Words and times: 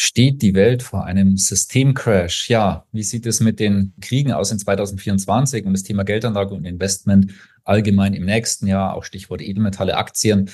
Steht 0.00 0.42
die 0.42 0.54
Welt 0.54 0.84
vor 0.84 1.06
einem 1.06 1.36
Systemcrash? 1.36 2.48
Ja, 2.48 2.86
wie 2.92 3.02
sieht 3.02 3.26
es 3.26 3.40
mit 3.40 3.58
den 3.58 3.94
Kriegen 4.00 4.30
aus 4.30 4.52
in 4.52 4.58
2024 4.60 5.66
und 5.66 5.72
das 5.72 5.82
Thema 5.82 6.04
Geldanlage 6.04 6.54
und 6.54 6.64
Investment 6.64 7.32
allgemein 7.64 8.14
im 8.14 8.24
nächsten 8.24 8.68
Jahr, 8.68 8.94
auch 8.94 9.02
Stichwort 9.02 9.42
Edelmetalle, 9.42 9.96
Aktien? 9.96 10.50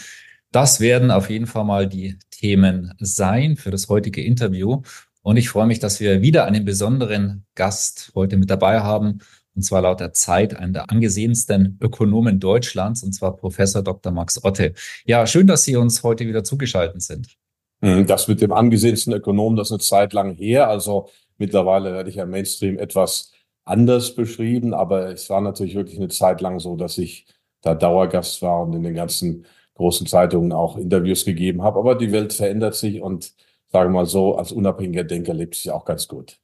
Das 0.51 0.81
werden 0.81 1.11
auf 1.11 1.29
jeden 1.29 1.47
Fall 1.47 1.67
mal 1.67 1.87
die 1.87 2.19
Themen 2.31 2.95
sein 3.01 3.59
für 3.59 3.71
das 3.71 3.91
heutige 3.91 4.25
Interview. 4.25 4.81
Und 5.21 5.37
ich 5.37 5.51
freue 5.51 5.67
mich, 5.67 5.79
dass 5.79 6.01
wir 6.01 6.23
wieder 6.23 6.47
einen 6.47 6.65
besonderen 6.65 7.45
Gast 7.55 8.13
heute 8.15 8.39
mit 8.39 8.49
dabei 8.49 8.81
haben. 8.81 9.19
Und 9.55 9.61
zwar 9.61 9.83
laut 9.83 10.01
der 10.01 10.15
Zeit 10.15 10.57
einen 10.57 10.73
der 10.73 10.91
angesehensten 10.91 11.79
Ökonomen 11.83 12.41
Deutschlands, 12.41 13.03
und 13.03 13.13
zwar 13.13 13.37
Professor 13.37 13.83
Dr. 13.83 14.11
Max 14.11 14.43
Otte. 14.43 14.73
Ja, 15.05 15.27
schön, 15.27 15.47
dass 15.47 15.65
Sie 15.65 15.77
uns 15.77 16.03
heute 16.03 16.27
wieder 16.27 16.45
zugeschaltet 16.45 17.03
sind. 17.03 17.37
Hm, 17.85 18.07
das 18.07 18.29
mit 18.29 18.41
dem 18.41 18.51
angesehensten 18.51 19.13
Ökonomen, 19.13 19.57
das 19.57 19.69
ist 19.69 19.73
eine 19.73 19.81
Zeit 19.81 20.13
lang 20.15 20.35
her. 20.37 20.69
Also 20.69 21.11
mittlerweile 21.37 21.93
werde 21.93 22.09
ich 22.09 22.17
ja 22.17 22.25
Mainstream 22.25 22.79
etwas 22.79 23.33
anders 23.67 24.15
beschrieben, 24.15 24.73
aber 24.73 25.09
es 25.11 25.29
war 25.29 25.43
natürlich 25.43 25.75
wirklich 25.75 25.99
eine 25.99 26.09
Zeit 26.09 26.41
lang 26.41 26.61
so, 26.61 26.77
dass 26.77 26.97
ich 26.97 27.27
da 27.61 27.75
Dauergast 27.75 28.41
war 28.41 28.63
und 28.63 28.73
in 28.73 28.83
den 28.83 28.95
ganzen 28.95 29.45
großen 29.75 30.07
Zeitungen 30.07 30.53
auch 30.53 30.79
Interviews 30.79 31.27
gegeben 31.27 31.63
habe. 31.63 31.79
Aber 31.79 31.95
die 31.95 32.11
Welt 32.11 32.33
verändert 32.33 32.75
sich 32.75 33.03
und 33.03 33.35
sage 33.69 33.91
mal 33.91 34.07
so, 34.07 34.37
als 34.37 34.51
unabhängiger 34.51 35.05
Denker 35.05 35.35
lebt 35.35 35.55
sich 35.55 35.71
auch 35.71 35.85
ganz 35.85 36.09
gut. 36.09 36.39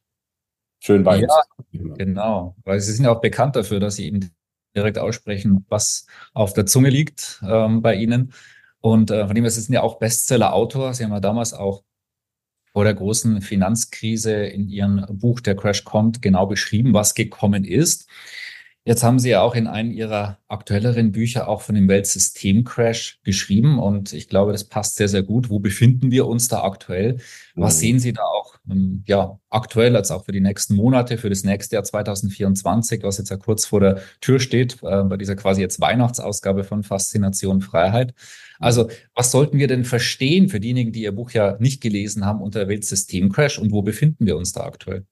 Schön 0.79 1.03
bei 1.03 1.21
ja, 1.21 1.27
uns. 1.71 1.97
Genau, 1.97 2.55
weil 2.65 2.79
Sie 2.81 2.91
sind 2.91 3.05
ja 3.05 3.11
auch 3.11 3.21
bekannt 3.21 3.55
dafür, 3.55 3.79
dass 3.79 3.95
Sie 3.95 4.05
eben 4.05 4.29
direkt 4.75 4.99
aussprechen, 4.99 5.65
was 5.69 6.05
auf 6.33 6.53
der 6.53 6.67
Zunge 6.67 6.89
liegt 6.89 7.41
ähm, 7.47 7.81
bei 7.81 7.95
Ihnen. 7.95 8.31
Und 8.81 9.11
äh, 9.11 9.25
von 9.25 9.35
dem 9.35 9.43
her, 9.43 9.51
Sie 9.51 9.61
sind 9.61 9.73
ja 9.73 9.83
auch 9.83 9.99
Bestseller-Autor. 9.99 10.93
Sie 10.93 11.03
haben 11.03 11.11
ja 11.11 11.19
damals 11.19 11.53
auch 11.53 11.83
vor 12.73 12.83
der 12.83 12.93
großen 12.93 13.41
Finanzkrise 13.41 14.33
in 14.33 14.67
Ihrem 14.67 15.05
Buch 15.09 15.39
Der 15.39 15.55
Crash 15.55 15.83
kommt 15.83 16.21
genau 16.21 16.45
beschrieben, 16.45 16.93
was 16.93 17.13
gekommen 17.13 17.63
ist. 17.63 18.07
Jetzt 18.83 19.03
haben 19.03 19.19
Sie 19.19 19.29
ja 19.29 19.41
auch 19.41 19.53
in 19.53 19.67
einem 19.67 19.91
Ihrer 19.91 20.39
aktuelleren 20.47 21.11
Bücher 21.11 21.47
auch 21.47 21.61
von 21.61 21.75
dem 21.75 21.87
Weltsystemcrash 21.87 23.19
geschrieben 23.23 23.77
und 23.77 24.11
ich 24.11 24.27
glaube, 24.27 24.53
das 24.53 24.63
passt 24.63 24.95
sehr, 24.95 25.07
sehr 25.07 25.21
gut. 25.21 25.51
Wo 25.51 25.59
befinden 25.59 26.09
wir 26.09 26.25
uns 26.25 26.47
da 26.47 26.63
aktuell? 26.63 27.17
Was 27.53 27.75
mhm. 27.75 27.79
sehen 27.79 27.99
Sie 27.99 28.13
da 28.13 28.23
auch 28.23 28.55
ähm, 28.67 29.03
ja, 29.05 29.39
aktuell 29.51 29.95
als 29.95 30.09
auch 30.09 30.25
für 30.25 30.31
die 30.31 30.41
nächsten 30.41 30.75
Monate, 30.75 31.19
für 31.19 31.29
das 31.29 31.43
nächste 31.43 31.75
Jahr 31.75 31.83
2024, 31.83 33.03
was 33.03 33.19
jetzt 33.19 33.29
ja 33.29 33.37
kurz 33.37 33.67
vor 33.67 33.81
der 33.81 34.01
Tür 34.19 34.39
steht, 34.39 34.81
äh, 34.81 35.03
bei 35.03 35.17
dieser 35.17 35.35
quasi 35.35 35.61
jetzt 35.61 35.79
Weihnachtsausgabe 35.79 36.63
von 36.63 36.81
Faszination 36.81 37.61
Freiheit? 37.61 38.15
Also, 38.61 38.87
was 39.15 39.31
sollten 39.31 39.57
wir 39.57 39.67
denn 39.67 39.83
verstehen 39.83 40.47
für 40.47 40.59
diejenigen, 40.59 40.91
die 40.91 41.03
Ihr 41.03 41.11
Buch 41.11 41.31
ja 41.31 41.57
nicht 41.59 41.81
gelesen 41.81 42.25
haben 42.25 42.41
unter 42.41 42.67
Weltsystemcrash 42.67 43.59
und 43.59 43.71
wo 43.71 43.81
befinden 43.81 44.25
wir 44.25 44.37
uns 44.37 44.53
da 44.53 44.61
aktuell? 44.61 45.05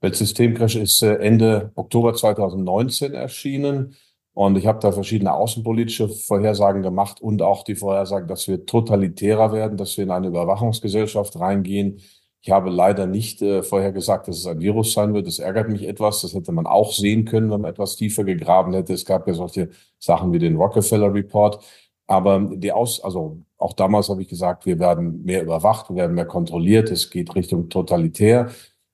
Weltsystemcrash 0.00 0.76
ist 0.76 1.02
äh, 1.02 1.14
Ende 1.16 1.72
Oktober 1.74 2.14
2019 2.14 3.12
erschienen. 3.12 3.96
Und 4.32 4.58
ich 4.58 4.66
habe 4.66 4.80
da 4.80 4.92
verschiedene 4.92 5.32
außenpolitische 5.32 6.10
Vorhersagen 6.10 6.82
gemacht 6.82 7.22
und 7.22 7.40
auch 7.40 7.64
die 7.64 7.74
Vorhersage, 7.74 8.26
dass 8.26 8.48
wir 8.48 8.66
totalitärer 8.66 9.50
werden, 9.52 9.78
dass 9.78 9.96
wir 9.96 10.04
in 10.04 10.10
eine 10.10 10.26
Überwachungsgesellschaft 10.26 11.40
reingehen. 11.40 12.00
Ich 12.42 12.50
habe 12.50 12.68
leider 12.68 13.06
nicht 13.06 13.40
äh, 13.40 13.62
vorher 13.62 13.92
gesagt, 13.92 14.28
dass 14.28 14.36
es 14.36 14.46
ein 14.46 14.60
Virus 14.60 14.92
sein 14.92 15.14
wird. 15.14 15.26
Das 15.26 15.38
ärgert 15.38 15.68
mich 15.68 15.88
etwas. 15.88 16.20
Das 16.20 16.34
hätte 16.34 16.52
man 16.52 16.66
auch 16.66 16.92
sehen 16.92 17.24
können, 17.24 17.50
wenn 17.50 17.62
man 17.62 17.70
etwas 17.70 17.96
tiefer 17.96 18.24
gegraben 18.24 18.74
hätte. 18.74 18.92
Es 18.92 19.04
gab 19.04 19.26
ja 19.26 19.34
solche 19.34 19.70
Sachen 19.98 20.32
wie 20.32 20.38
den 20.38 20.56
Rockefeller 20.56 21.12
Report. 21.12 21.64
Aber 22.06 22.40
die 22.54 22.72
Aus, 22.72 23.02
also 23.02 23.42
auch 23.58 23.72
damals 23.72 24.08
habe 24.08 24.22
ich 24.22 24.28
gesagt, 24.28 24.66
wir 24.66 24.78
werden 24.78 25.24
mehr 25.24 25.42
überwacht, 25.42 25.90
wir 25.90 25.96
werden 25.96 26.14
mehr 26.14 26.26
kontrolliert. 26.26 26.90
Es 26.90 27.10
geht 27.10 27.34
Richtung 27.34 27.68
totalitär. 27.68 28.50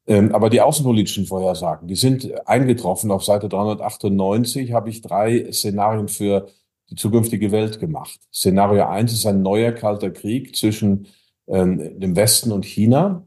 Ähm, 0.06 0.34
aber 0.34 0.50
die 0.50 0.60
außenpolitischen 0.60 1.26
Vorhersagen, 1.26 1.88
die 1.88 1.94
sind 1.94 2.30
eingetroffen. 2.46 3.10
Auf 3.10 3.24
Seite 3.24 3.48
398 3.48 4.72
habe 4.72 4.90
ich 4.90 5.00
drei 5.00 5.50
Szenarien 5.52 6.08
für 6.08 6.48
die 6.90 6.96
zukünftige 6.96 7.52
Welt 7.52 7.80
gemacht. 7.80 8.18
Szenario 8.32 8.86
eins 8.86 9.12
ist 9.12 9.26
ein 9.26 9.42
neuer 9.42 9.72
kalter 9.72 10.10
Krieg 10.10 10.56
zwischen 10.56 11.06
ähm, 11.46 12.00
dem 12.00 12.16
Westen 12.16 12.52
und 12.52 12.64
China, 12.64 13.26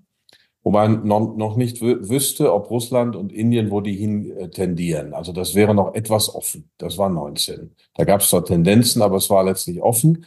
wo 0.66 0.72
man 0.72 1.06
noch, 1.06 1.56
nicht 1.56 1.80
wüsste, 1.80 2.52
ob 2.52 2.72
Russland 2.72 3.16
und 3.16 3.32
Indien, 3.32 3.70
wo 3.70 3.82
die 3.82 3.96
hin 3.96 4.36
äh, 4.36 4.50
tendieren. 4.50 5.14
Also 5.14 5.32
das 5.32 5.54
wäre 5.54 5.76
noch 5.76 5.94
etwas 5.94 6.34
offen. 6.34 6.72
Das 6.80 6.98
war 6.98 7.08
19. 7.08 7.76
Da 7.94 8.04
gab 8.04 8.22
es 8.22 8.32
zwar 8.32 8.44
Tendenzen, 8.44 9.04
aber 9.04 9.18
es 9.18 9.30
war 9.30 9.44
letztlich 9.44 9.84
offen. 9.84 10.26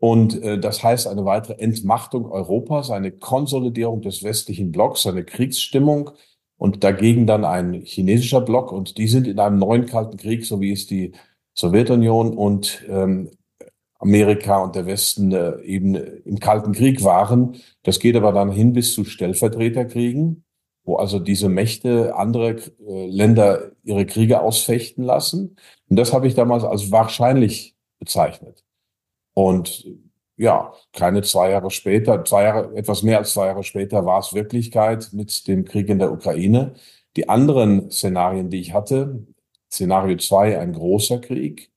Und 0.00 0.42
äh, 0.42 0.58
das 0.58 0.82
heißt 0.82 1.06
eine 1.06 1.24
weitere 1.24 1.62
Entmachtung 1.62 2.28
Europas, 2.28 2.90
eine 2.90 3.12
Konsolidierung 3.12 4.02
des 4.02 4.24
westlichen 4.24 4.72
Blocks, 4.72 5.06
eine 5.06 5.24
Kriegsstimmung 5.24 6.10
und 6.56 6.82
dagegen 6.82 7.28
dann 7.28 7.44
ein 7.44 7.74
chinesischer 7.74 8.40
Block. 8.40 8.72
Und 8.72 8.98
die 8.98 9.06
sind 9.06 9.28
in 9.28 9.38
einem 9.38 9.58
neuen 9.58 9.86
Kalten 9.86 10.16
Krieg, 10.16 10.44
so 10.44 10.60
wie 10.60 10.72
es 10.72 10.88
die 10.88 11.12
Sowjetunion 11.54 12.36
und 12.36 12.84
ähm, 12.88 13.30
Amerika 13.98 14.62
und 14.62 14.76
der 14.76 14.86
Westen 14.86 15.32
äh, 15.32 15.60
eben 15.62 15.94
im 15.94 16.38
Kalten 16.38 16.72
Krieg 16.72 17.02
waren. 17.04 17.56
Das 17.82 17.98
geht 17.98 18.16
aber 18.16 18.32
dann 18.32 18.50
hin 18.50 18.72
bis 18.72 18.94
zu 18.94 19.04
Stellvertreterkriegen, 19.04 20.44
wo 20.84 20.96
also 20.96 21.18
diese 21.18 21.48
Mächte 21.48 22.14
andere 22.14 22.56
äh, 22.86 23.06
Länder 23.06 23.72
ihre 23.82 24.06
Kriege 24.06 24.40
ausfechten 24.40 25.02
lassen. 25.04 25.56
Und 25.88 25.96
das 25.96 26.12
habe 26.12 26.28
ich 26.28 26.34
damals 26.34 26.64
als 26.64 26.90
wahrscheinlich 26.92 27.76
bezeichnet. 27.98 28.64
Und 29.34 29.86
ja, 30.36 30.72
keine 30.92 31.22
zwei 31.22 31.50
Jahre 31.50 31.70
später, 31.70 32.24
zwei 32.24 32.44
Jahre, 32.44 32.76
etwas 32.76 33.02
mehr 33.02 33.18
als 33.18 33.32
zwei 33.32 33.46
Jahre 33.46 33.64
später 33.64 34.06
war 34.06 34.20
es 34.20 34.32
Wirklichkeit 34.32 35.10
mit 35.12 35.48
dem 35.48 35.64
Krieg 35.64 35.88
in 35.88 35.98
der 35.98 36.12
Ukraine. 36.12 36.74
Die 37.16 37.28
anderen 37.28 37.90
Szenarien, 37.90 38.48
die 38.48 38.60
ich 38.60 38.72
hatte, 38.72 39.26
Szenario 39.70 40.16
zwei, 40.18 40.58
ein 40.58 40.72
großer 40.72 41.20
Krieg, 41.20 41.72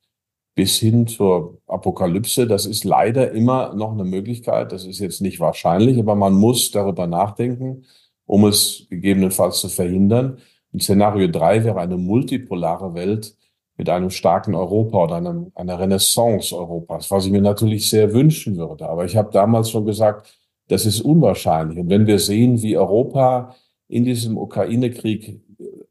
bis 0.56 0.78
hin 0.78 1.08
zur 1.08 1.60
Apokalypse, 1.68 2.46
das 2.48 2.66
ist 2.66 2.84
leider 2.84 3.32
immer 3.32 3.74
noch 3.74 3.92
eine 3.92 4.04
Möglichkeit. 4.04 4.72
Das 4.72 4.86
ist 4.86 5.00
jetzt 5.00 5.22
nicht 5.22 5.40
wahrscheinlich, 5.40 6.00
aber 6.00 6.16
man 6.16 6.34
muss 6.34 6.72
darüber 6.72 7.08
nachdenken, 7.08 7.86
um 8.26 8.46
es 8.46 8.88
gegebenenfalls 8.90 9.62
zu 9.62 9.70
verhindern. 9.70 10.40
Und 10.74 10.84
Szenario 10.84 11.28
drei 11.28 11.64
wäre 11.64 11.80
eine 11.80 11.98
multipolare 11.98 12.94
Welt, 12.94 13.36
mit 13.82 13.90
einem 13.90 14.12
starken 14.12 14.54
Europa 14.54 15.06
oder 15.06 15.16
einem, 15.16 15.52
einer 15.56 15.80
Renaissance 15.80 16.56
Europas, 16.56 17.10
was 17.10 17.26
ich 17.26 17.32
mir 17.32 17.42
natürlich 17.42 17.90
sehr 17.90 18.14
wünschen 18.14 18.56
würde. 18.58 18.88
Aber 18.88 19.06
ich 19.06 19.18
habe 19.18 19.32
damals 19.32 19.72
schon 19.72 19.88
gesagt, 19.88 20.38
das 20.68 20.86
ist 20.86 21.02
unwahrscheinlich. 21.02 21.80
Und 21.80 21.90
wenn 21.90 22.06
wir 22.06 22.20
sehen, 22.20 22.62
wie 22.62 22.78
Europa 22.78 23.56
in 23.88 24.06
diesem 24.06 24.38
Ukraine-Krieg 24.38 25.42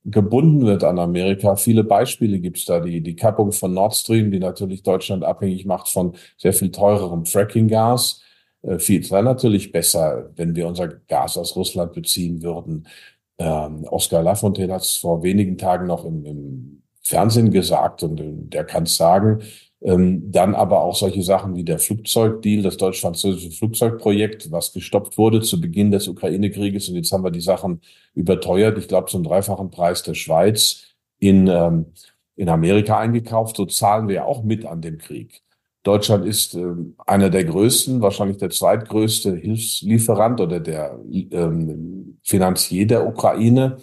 gebunden 0.04 0.66
wird 0.66 0.84
an 0.84 0.98
Amerika, 0.98 1.56
viele 1.56 1.84
Beispiele 1.84 2.40
gibt 2.40 2.58
es 2.58 2.64
da. 2.64 2.80
Die, 2.80 3.00
die 3.02 3.16
Kappung 3.16 3.52
von 3.52 3.74
Nord 3.74 3.94
Stream, 3.94 4.30
die 4.30 4.38
natürlich 4.38 4.82
Deutschland 4.82 5.24
abhängig 5.24 5.66
macht 5.66 5.88
von 5.88 6.14
sehr 6.36 6.52
viel 6.52 6.70
teurerem 6.70 7.26
Fracking-Gas. 7.26 8.22
Äh, 8.62 8.78
viel 8.78 9.08
wäre 9.10 9.22
natürlich 9.22 9.72
besser, 9.72 10.30
wenn 10.36 10.56
wir 10.56 10.66
unser 10.66 10.88
Gas 10.88 11.36
aus 11.36 11.56
Russland 11.56 11.92
beziehen 11.92 12.42
würden. 12.42 12.86
Ähm, 13.38 13.84
Oskar 13.90 14.22
Lafontaine 14.22 14.74
hat 14.74 14.82
es 14.82 14.96
vor 14.96 15.22
wenigen 15.22 15.58
Tagen 15.58 15.86
noch 15.86 16.04
im, 16.04 16.24
im 16.24 16.82
Fernsehen 17.02 17.50
gesagt 17.50 18.02
und 18.02 18.20
äh, 18.20 18.24
der 18.32 18.64
kann 18.64 18.86
sagen. 18.86 19.42
Ähm, 19.82 20.30
dann 20.30 20.54
aber 20.54 20.82
auch 20.82 20.94
solche 20.94 21.22
Sachen 21.22 21.54
wie 21.54 21.64
der 21.64 21.78
Flugzeugdeal, 21.78 22.62
das 22.62 22.76
deutsch-französische 22.76 23.50
Flugzeugprojekt, 23.50 24.52
was 24.52 24.74
gestoppt 24.74 25.16
wurde 25.16 25.40
zu 25.40 25.58
Beginn 25.58 25.90
des 25.90 26.06
Ukraine-Krieges. 26.06 26.90
Und 26.90 26.96
jetzt 26.96 27.12
haben 27.12 27.24
wir 27.24 27.30
die 27.30 27.40
Sachen 27.40 27.80
überteuert. 28.14 28.76
Ich 28.76 28.88
glaube, 28.88 29.10
zum 29.10 29.24
dreifachen 29.24 29.70
Preis 29.70 30.02
der 30.02 30.14
Schweiz 30.14 30.84
in, 31.18 31.46
ähm, 31.46 31.86
in 32.36 32.50
Amerika 32.50 32.98
eingekauft. 32.98 33.56
So 33.56 33.64
zahlen 33.64 34.08
wir 34.08 34.26
auch 34.26 34.42
mit 34.42 34.66
an 34.66 34.82
dem 34.82 34.98
Krieg. 34.98 35.42
Deutschland 35.82 36.26
ist 36.26 36.54
äh, 36.54 36.74
einer 37.06 37.30
der 37.30 37.44
größten, 37.44 38.02
wahrscheinlich 38.02 38.36
der 38.36 38.50
zweitgrößte 38.50 39.34
Hilfslieferant 39.34 40.42
oder 40.42 40.60
der 40.60 41.00
ähm, 41.10 42.18
Finanzier 42.22 42.86
der 42.86 43.06
Ukraine. 43.06 43.78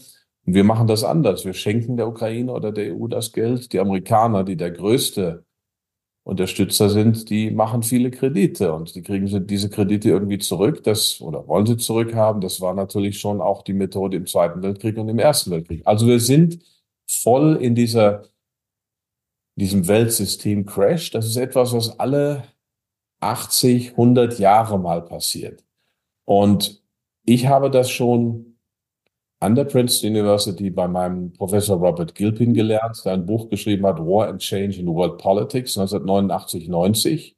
Und 0.45 0.53
wir 0.53 0.63
machen 0.63 0.85
das 0.85 1.03
anders. 1.03 1.43
Wir 1.43 1.53
schenken 1.53 1.97
der 1.97 2.07
Ukraine 2.07 2.51
oder 2.51 2.71
der 2.71 2.95
EU 2.95 3.07
das 3.07 3.31
Geld. 3.31 3.73
Die 3.73 3.79
Amerikaner, 3.79 4.43
die 4.43 4.55
der 4.55 4.69
größte 4.69 5.46
Unterstützer 6.27 6.89
sind, 6.89 7.29
die 7.29 7.51
machen 7.51 7.83
viele 7.83 8.11
Kredite 8.11 8.73
und 8.73 8.93
die 8.95 9.01
kriegen 9.01 9.47
diese 9.47 9.69
Kredite 9.69 10.09
irgendwie 10.09 10.39
zurück, 10.39 10.83
das 10.83 11.21
oder 11.21 11.47
wollen 11.47 11.65
sie 11.65 11.77
zurückhaben. 11.77 12.41
Das 12.41 12.59
war 12.59 12.73
natürlich 12.73 13.17
schon 13.17 13.39
auch 13.39 13.63
die 13.63 13.71
Methode 13.71 14.17
im 14.17 14.25
Zweiten 14.27 14.61
Weltkrieg 14.61 14.97
und 14.97 15.07
im 15.07 15.19
Ersten 15.19 15.51
Weltkrieg. 15.51 15.83
Also 15.85 16.05
wir 16.05 16.19
sind 16.19 16.59
voll 17.07 17.55
in 17.61 17.75
dieser 17.75 18.25
diesem 19.55 19.87
Weltsystem 19.87 20.65
Crash. 20.65 21.11
Das 21.11 21.25
ist 21.25 21.37
etwas, 21.37 21.71
was 21.71 21.97
alle 21.97 22.43
80, 23.21 23.91
100 23.91 24.37
Jahre 24.37 24.77
mal 24.77 25.01
passiert. 25.01 25.63
Und 26.25 26.83
ich 27.23 27.47
habe 27.47 27.71
das 27.71 27.89
schon 27.89 28.56
an 29.39 29.55
der 29.55 29.65
Princeton 29.65 30.11
University 30.11 30.69
bei 30.69 30.87
meinem 30.87 31.31
Professor 31.33 31.77
Robert 31.77 32.15
Gilpin 32.15 32.53
gelernt, 32.53 33.01
der 33.05 33.13
ein 33.13 33.25
Buch 33.25 33.49
geschrieben 33.49 33.85
hat, 33.85 33.99
War 33.99 34.27
and 34.27 34.41
Change 34.41 34.79
in 34.79 34.87
World 34.87 35.19
Politics 35.19 35.77
1989, 35.77 36.67
90. 36.67 37.35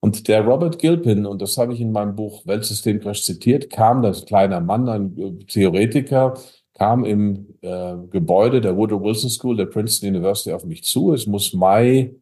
Und 0.00 0.28
der 0.28 0.44
Robert 0.44 0.78
Gilpin, 0.78 1.26
und 1.26 1.42
das 1.42 1.58
habe 1.58 1.74
ich 1.74 1.80
in 1.80 1.92
meinem 1.92 2.14
Buch 2.14 2.46
Weltsystem 2.46 3.00
Crash 3.00 3.24
zitiert, 3.24 3.68
kam, 3.68 4.02
das 4.02 4.24
kleiner 4.24 4.60
Mann, 4.60 4.88
ein 4.88 5.44
Theoretiker, 5.48 6.34
kam 6.74 7.04
im 7.04 7.54
äh, 7.60 7.96
Gebäude 8.10 8.60
der 8.60 8.76
Woodrow 8.76 9.02
Wilson 9.02 9.30
School 9.30 9.56
der 9.56 9.66
Princeton 9.66 10.10
University 10.10 10.52
auf 10.52 10.64
mich 10.64 10.84
zu. 10.84 11.12
Es 11.12 11.26
muss 11.26 11.52
Mai 11.52 12.14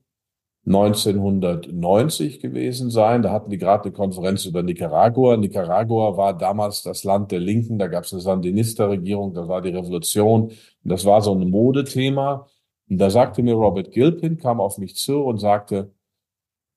1990 0.66 2.40
gewesen 2.40 2.90
sein. 2.90 3.22
Da 3.22 3.30
hatten 3.30 3.50
die 3.50 3.58
gerade 3.58 3.84
eine 3.84 3.92
Konferenz 3.92 4.44
über 4.46 4.62
Nicaragua. 4.62 5.36
Nicaragua 5.36 6.16
war 6.16 6.36
damals 6.36 6.82
das 6.82 7.04
Land 7.04 7.30
der 7.30 7.38
Linken. 7.38 7.78
Da 7.78 7.86
gab 7.86 8.04
es 8.04 8.12
eine 8.12 8.22
Sandinista-Regierung. 8.22 9.32
Da 9.32 9.46
war 9.46 9.62
die 9.62 9.70
Revolution. 9.70 10.44
Und 10.44 10.54
das 10.82 11.04
war 11.04 11.22
so 11.22 11.34
ein 11.34 11.48
Modethema. 11.50 12.48
Und 12.88 12.98
da 12.98 13.10
sagte 13.10 13.42
mir 13.42 13.54
Robert 13.54 13.92
Gilpin, 13.92 14.38
kam 14.38 14.60
auf 14.60 14.78
mich 14.78 14.96
zu 14.96 15.22
und 15.22 15.38
sagte, 15.38 15.92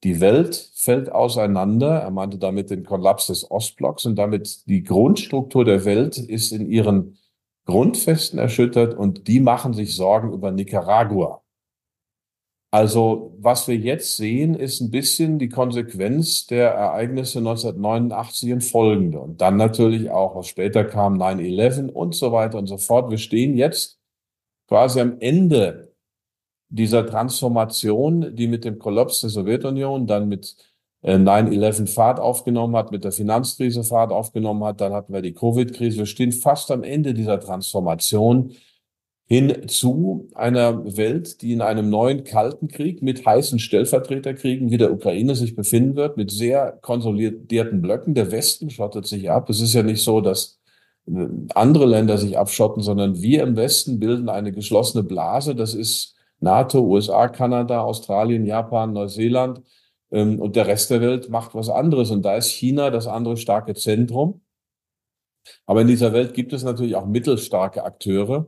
die 0.04 0.22
Welt 0.22 0.72
fällt 0.76 1.12
auseinander. 1.12 2.00
Er 2.00 2.12
meinte 2.12 2.38
damit 2.38 2.70
den 2.70 2.86
Kollaps 2.86 3.28
des 3.28 3.50
Ostblocks 3.50 4.06
und 4.06 4.16
damit 4.16 4.68
die 4.68 4.84
Grundstruktur 4.84 5.66
der 5.66 5.84
Welt 5.86 6.18
ist 6.18 6.52
in 6.52 6.70
ihren 6.70 7.18
Grundfesten 7.66 8.40
erschüttert 8.40 8.94
und 8.94 9.28
die 9.28 9.40
machen 9.40 9.74
sich 9.74 9.96
Sorgen 9.96 10.32
über 10.32 10.52
Nicaragua. 10.52 11.42
Also 12.72 13.36
was 13.40 13.68
wir 13.68 13.76
jetzt 13.76 14.18
sehen, 14.18 14.54
ist 14.54 14.80
ein 14.80 14.92
bisschen 14.92 15.40
die 15.40 15.50
Konsequenz 15.50 16.46
der 16.46 16.70
Ereignisse 16.72 17.40
1989 17.40 18.54
und 18.54 18.62
folgende. 18.62 19.20
Und 19.20 19.42
dann 19.42 19.58
natürlich 19.58 20.12
auch, 20.12 20.36
was 20.36 20.48
später 20.48 20.84
kam, 20.84 21.20
9-11 21.20 21.90
und 21.90 22.14
so 22.14 22.32
weiter 22.32 22.60
und 22.60 22.68
so 22.68 22.78
fort. 22.78 23.10
Wir 23.10 23.18
stehen 23.18 23.58
jetzt 23.58 24.00
quasi 24.68 25.02
am 25.02 25.18
Ende 25.20 25.96
dieser 26.70 27.08
Transformation, 27.08 28.36
die 28.36 28.48
mit 28.48 28.64
dem 28.66 28.78
Kollaps 28.78 29.22
der 29.22 29.32
Sowjetunion, 29.32 30.06
dann 30.06 30.30
mit 30.30 30.56
9-11 31.04 31.84
äh, 31.84 31.88
Fahrt 31.88 32.20
aufgenommen 32.20 32.76
hat, 32.76 32.92
mit 32.92 33.04
der 33.04 33.12
Finanzkrise 33.12 33.84
Fahrt 33.84 34.12
aufgenommen 34.12 34.64
hat. 34.64 34.80
Dann 34.82 34.94
hatten 34.94 35.12
wir 35.12 35.24
die 35.24 35.34
Covid-Krise. 35.34 36.00
Wir 36.00 36.06
stehen 36.06 36.32
fast 36.32 36.70
am 36.70 36.84
Ende 36.84 37.16
dieser 37.16 37.40
Transformation 37.40 38.52
hin 39.30 39.68
zu 39.68 40.28
einer 40.34 40.98
Welt, 40.98 41.44
die 41.44 41.54
in 41.54 41.62
einem 41.62 41.92
neuen 41.92 42.24
Kalten 42.24 42.68
Krieg 42.68 43.04
mit 43.04 43.28
heißen 43.28 43.60
Stellvertreterkriegen 43.60 44.72
wie 44.72 44.78
der 44.78 44.92
Ukraine 44.92 45.36
sich 45.36 45.56
befinden 45.56 45.96
wird, 45.96 46.18
mit 46.18 46.32
sehr 46.32 46.80
konsolidierten 46.82 47.80
Blöcken. 47.80 48.16
Der 48.16 48.32
Westen 48.32 48.72
schottet 48.72 49.06
sich 49.06 49.30
ab. 49.30 49.48
Es 49.52 49.62
ist 49.62 49.74
ja 49.74 49.84
nicht 49.84 50.02
so, 50.02 50.20
dass 50.20 50.60
äh, 51.06 51.28
andere 51.54 51.86
Länder 51.86 52.18
sich 52.18 52.40
abschotten, 52.40 52.82
sondern 52.82 53.22
wir 53.22 53.44
im 53.44 53.56
Westen 53.56 54.00
bilden 54.00 54.30
eine 54.30 54.52
geschlossene 54.52 55.04
Blase. 55.04 55.54
Das 55.54 55.76
ist 55.76 56.16
NATO, 56.40 56.80
USA, 56.82 57.28
Kanada, 57.28 57.82
Australien, 57.82 58.48
Japan, 58.48 58.94
Neuseeland. 58.94 59.62
Ähm, 60.12 60.40
und 60.42 60.56
der 60.56 60.66
Rest 60.66 60.90
der 60.90 61.02
Welt 61.02 61.30
macht 61.30 61.54
was 61.54 61.70
anderes. 61.70 62.10
Und 62.10 62.24
da 62.24 62.36
ist 62.36 62.50
China 62.50 62.90
das 62.90 63.06
andere 63.06 63.38
starke 63.38 63.76
Zentrum. 63.76 64.42
Aber 65.68 65.82
in 65.82 65.88
dieser 65.88 66.14
Welt 66.14 66.34
gibt 66.34 66.52
es 66.52 66.64
natürlich 66.64 66.96
auch 66.96 67.06
mittelstarke 67.06 67.84
Akteure. 67.84 68.48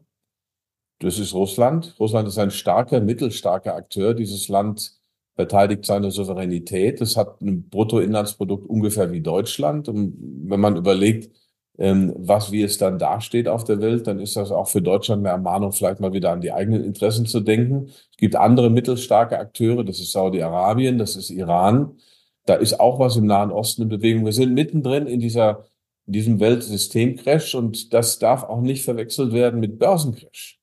Das 1.01 1.17
ist 1.17 1.33
Russland. 1.33 1.95
Russland 1.99 2.27
ist 2.27 2.37
ein 2.37 2.51
starker, 2.51 3.01
mittelstarker 3.01 3.75
Akteur. 3.75 4.13
Dieses 4.13 4.49
Land 4.49 4.93
verteidigt 5.35 5.83
seine 5.85 6.11
Souveränität. 6.11 7.01
Es 7.01 7.17
hat 7.17 7.41
ein 7.41 7.69
Bruttoinlandsprodukt 7.69 8.69
ungefähr 8.69 9.11
wie 9.11 9.21
Deutschland. 9.21 9.89
Und 9.89 10.15
wenn 10.47 10.59
man 10.59 10.77
überlegt, 10.77 11.31
ähm, 11.79 12.13
was, 12.15 12.51
wie 12.51 12.61
es 12.61 12.77
dann 12.77 12.99
dasteht 12.99 13.47
auf 13.47 13.63
der 13.63 13.81
Welt, 13.81 14.05
dann 14.05 14.19
ist 14.19 14.35
das 14.35 14.51
auch 14.51 14.67
für 14.67 14.83
Deutschland 14.83 15.21
eine 15.25 15.29
Ermahnung, 15.29 15.71
vielleicht 15.71 16.01
mal 16.01 16.13
wieder 16.13 16.31
an 16.31 16.41
die 16.41 16.51
eigenen 16.51 16.83
Interessen 16.83 17.25
zu 17.25 17.39
denken. 17.39 17.87
Es 17.87 18.17
gibt 18.17 18.35
andere 18.35 18.69
mittelstarke 18.69 19.39
Akteure. 19.39 19.83
Das 19.83 19.99
ist 19.99 20.11
Saudi-Arabien, 20.11 20.99
das 20.99 21.15
ist 21.15 21.31
Iran. 21.31 21.97
Da 22.45 22.55
ist 22.55 22.79
auch 22.79 22.99
was 22.99 23.15
im 23.17 23.25
Nahen 23.25 23.51
Osten 23.51 23.83
in 23.83 23.89
Bewegung. 23.89 24.25
Wir 24.25 24.33
sind 24.33 24.53
mittendrin 24.53 25.07
in 25.07 25.19
dieser, 25.19 25.65
in 26.05 26.13
diesem 26.13 26.39
Weltsystemcrash 26.39 27.55
und 27.55 27.91
das 27.91 28.19
darf 28.19 28.43
auch 28.43 28.61
nicht 28.61 28.83
verwechselt 28.85 29.33
werden 29.33 29.59
mit 29.59 29.79
Börsencrash. 29.79 30.60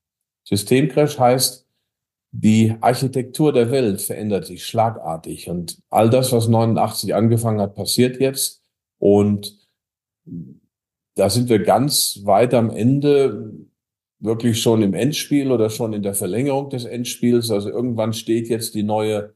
Systemcrash 0.48 1.18
heißt, 1.18 1.66
die 2.30 2.74
Architektur 2.80 3.52
der 3.52 3.70
Welt 3.70 4.00
verändert 4.00 4.46
sich 4.46 4.64
schlagartig 4.64 5.48
und 5.48 5.78
all 5.90 6.10
das, 6.10 6.32
was 6.32 6.48
89 6.48 7.14
angefangen 7.14 7.60
hat, 7.60 7.74
passiert 7.74 8.20
jetzt 8.20 8.62
und 8.98 9.68
da 11.14 11.28
sind 11.28 11.48
wir 11.48 11.58
ganz 11.58 12.20
weit 12.24 12.54
am 12.54 12.70
Ende, 12.70 13.52
wirklich 14.20 14.60
schon 14.60 14.82
im 14.82 14.94
Endspiel 14.94 15.52
oder 15.52 15.70
schon 15.70 15.92
in 15.92 16.02
der 16.02 16.14
Verlängerung 16.14 16.70
des 16.70 16.84
Endspiels. 16.84 17.50
Also 17.50 17.70
irgendwann 17.70 18.12
steht 18.12 18.48
jetzt 18.48 18.74
die 18.74 18.82
neue 18.82 19.34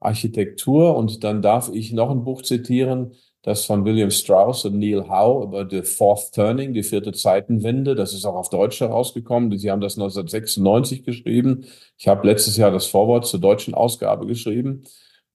Architektur 0.00 0.96
und 0.96 1.24
dann 1.24 1.40
darf 1.42 1.70
ich 1.72 1.92
noch 1.92 2.10
ein 2.10 2.24
Buch 2.24 2.42
zitieren, 2.42 3.14
das 3.44 3.66
von 3.66 3.84
William 3.84 4.10
Strauss 4.10 4.64
und 4.64 4.78
Neil 4.78 5.06
Howe 5.10 5.44
über 5.44 5.68
The 5.68 5.82
Fourth 5.82 6.32
Turning, 6.32 6.72
die 6.72 6.82
vierte 6.82 7.12
Zeitenwende. 7.12 7.94
Das 7.94 8.14
ist 8.14 8.24
auch 8.24 8.34
auf 8.34 8.48
Deutsch 8.48 8.80
herausgekommen. 8.80 9.56
Sie 9.58 9.70
haben 9.70 9.82
das 9.82 9.98
1996 9.98 11.04
geschrieben. 11.04 11.66
Ich 11.98 12.08
habe 12.08 12.26
letztes 12.26 12.56
Jahr 12.56 12.70
das 12.70 12.86
Vorwort 12.86 13.26
zur 13.26 13.40
deutschen 13.40 13.74
Ausgabe 13.74 14.26
geschrieben. 14.26 14.84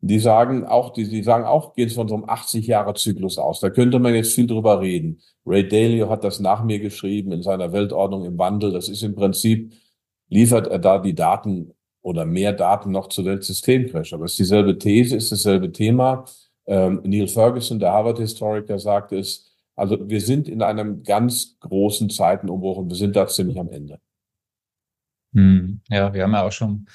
Die 0.01 0.17
sagen 0.17 0.65
auch, 0.65 0.91
die, 0.91 1.07
die 1.07 1.21
sagen 1.21 1.45
auch, 1.45 1.73
gehen 1.75 1.89
von 1.91 2.07
so 2.07 2.15
einem 2.15 2.27
80 2.27 2.65
Jahre 2.65 2.95
Zyklus 2.95 3.37
aus. 3.37 3.59
Da 3.59 3.69
könnte 3.69 3.99
man 3.99 4.15
jetzt 4.15 4.33
viel 4.33 4.47
drüber 4.47 4.81
reden. 4.81 5.21
Ray 5.45 5.67
Dalio 5.67 6.09
hat 6.09 6.23
das 6.23 6.39
nach 6.39 6.63
mir 6.63 6.79
geschrieben 6.79 7.31
in 7.31 7.43
seiner 7.43 7.73
Weltordnung 7.73 8.25
im 8.25 8.39
Wandel. 8.39 8.71
Das 8.71 8.89
ist 8.89 9.03
im 9.03 9.13
Prinzip, 9.13 9.73
liefert 10.29 10.65
er 10.67 10.79
da 10.79 10.97
die 10.97 11.13
Daten 11.13 11.75
oder 12.01 12.25
mehr 12.25 12.53
Daten 12.53 12.89
noch 12.91 13.09
zur 13.09 13.25
Weltsystemcrash. 13.25 14.13
Aber 14.13 14.25
es 14.25 14.31
ist 14.31 14.39
dieselbe 14.39 14.79
These, 14.79 15.15
ist 15.15 15.31
dasselbe 15.31 15.71
Thema. 15.71 16.25
Ähm, 16.69 17.01
Neil 17.03 17.27
Ferguson, 17.27 17.79
der 17.79 17.91
Harvard-Historiker, 17.91 18.77
sagt 18.77 19.11
es, 19.11 19.51
also 19.75 20.07
wir 20.07 20.21
sind 20.21 20.47
in 20.47 20.61
einem 20.61 21.01
ganz 21.01 21.57
großen 21.61 22.11
Zeitenumbruch 22.11 22.77
und 22.77 22.89
wir 22.89 22.95
sind 22.95 23.15
da 23.15 23.27
ziemlich 23.27 23.59
am 23.59 23.71
Ende. 23.71 23.99
Hm, 25.33 25.81
ja, 25.89 26.13
wir 26.13 26.23
haben 26.23 26.33
ja 26.33 26.43
auch 26.43 26.51
schon 26.51 26.71
ein 26.71 26.87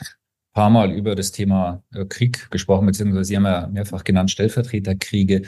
paar 0.53 0.71
Mal 0.71 0.93
über 0.93 1.17
das 1.17 1.33
Thema 1.33 1.83
äh, 1.93 2.05
Krieg 2.05 2.51
gesprochen, 2.53 2.87
beziehungsweise 2.87 3.25
Sie 3.25 3.37
haben 3.37 3.47
ja 3.47 3.67
mehrfach 3.67 4.05
genannt 4.05 4.31
Stellvertreterkriege. 4.31 5.43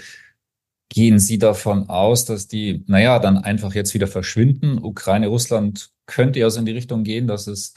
Gehen 0.88 1.20
Sie 1.20 1.38
davon 1.38 1.88
aus, 1.88 2.24
dass 2.24 2.48
die, 2.48 2.84
naja, 2.88 3.20
dann 3.20 3.38
einfach 3.38 3.74
jetzt 3.74 3.94
wieder 3.94 4.08
verschwinden? 4.08 4.82
Ukraine, 4.82 5.28
Russland 5.28 5.90
könnte 6.06 6.40
ja 6.40 6.50
so 6.50 6.58
in 6.58 6.66
die 6.66 6.72
Richtung 6.72 7.04
gehen, 7.04 7.28
dass 7.28 7.46
es 7.46 7.74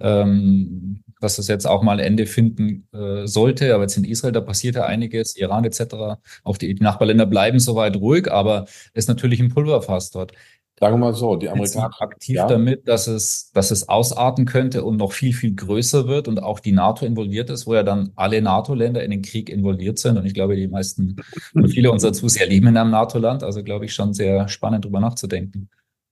ähm, 0.00 1.02
dass 1.20 1.36
das 1.36 1.48
jetzt 1.48 1.66
auch 1.66 1.82
mal 1.82 2.00
Ende 2.00 2.26
finden 2.26 2.86
äh, 2.92 3.26
sollte. 3.26 3.74
Aber 3.74 3.84
jetzt 3.84 3.96
in 3.96 4.04
Israel, 4.04 4.32
da 4.32 4.40
passiert 4.40 4.76
ja 4.76 4.86
einiges, 4.86 5.36
Iran 5.36 5.64
etc. 5.64 6.20
Auch 6.44 6.56
die, 6.56 6.74
die 6.74 6.82
Nachbarländer 6.82 7.26
bleiben 7.26 7.58
soweit 7.58 7.96
ruhig, 7.96 8.30
aber 8.30 8.64
es 8.94 9.04
ist 9.04 9.08
natürlich 9.08 9.40
ein 9.40 9.48
Pulverfass 9.48 10.10
dort. 10.10 10.32
Sagen 10.80 10.94
wir 10.94 11.06
mal 11.06 11.14
so, 11.14 11.34
die 11.34 11.48
Amerikaner 11.48 11.90
aktiv 11.98 12.36
ja. 12.36 12.46
damit, 12.46 12.86
dass 12.86 13.08
es, 13.08 13.50
dass 13.52 13.72
es 13.72 13.88
ausarten 13.88 14.44
könnte 14.44 14.84
und 14.84 14.96
noch 14.98 15.10
viel, 15.10 15.32
viel 15.32 15.56
größer 15.56 16.06
wird 16.06 16.28
und 16.28 16.40
auch 16.40 16.60
die 16.60 16.70
NATO 16.70 17.04
involviert 17.04 17.50
ist, 17.50 17.66
wo 17.66 17.74
ja 17.74 17.82
dann 17.82 18.12
alle 18.14 18.40
NATO-Länder 18.40 19.02
in 19.02 19.10
den 19.10 19.22
Krieg 19.22 19.50
involviert 19.50 19.98
sind. 19.98 20.18
Und 20.18 20.24
ich 20.24 20.34
glaube, 20.34 20.54
die 20.54 20.68
meisten 20.68 21.16
und 21.52 21.68
viele 21.68 21.90
unserer 21.90 22.12
Zuseher 22.12 22.46
leben 22.46 22.68
in 22.68 22.76
einem 22.76 22.92
NATO-Land. 22.92 23.42
Also 23.42 23.64
glaube 23.64 23.86
ich 23.86 23.94
schon 23.94 24.14
sehr 24.14 24.46
spannend, 24.46 24.84
drüber 24.84 25.00
nachzudenken. 25.00 25.68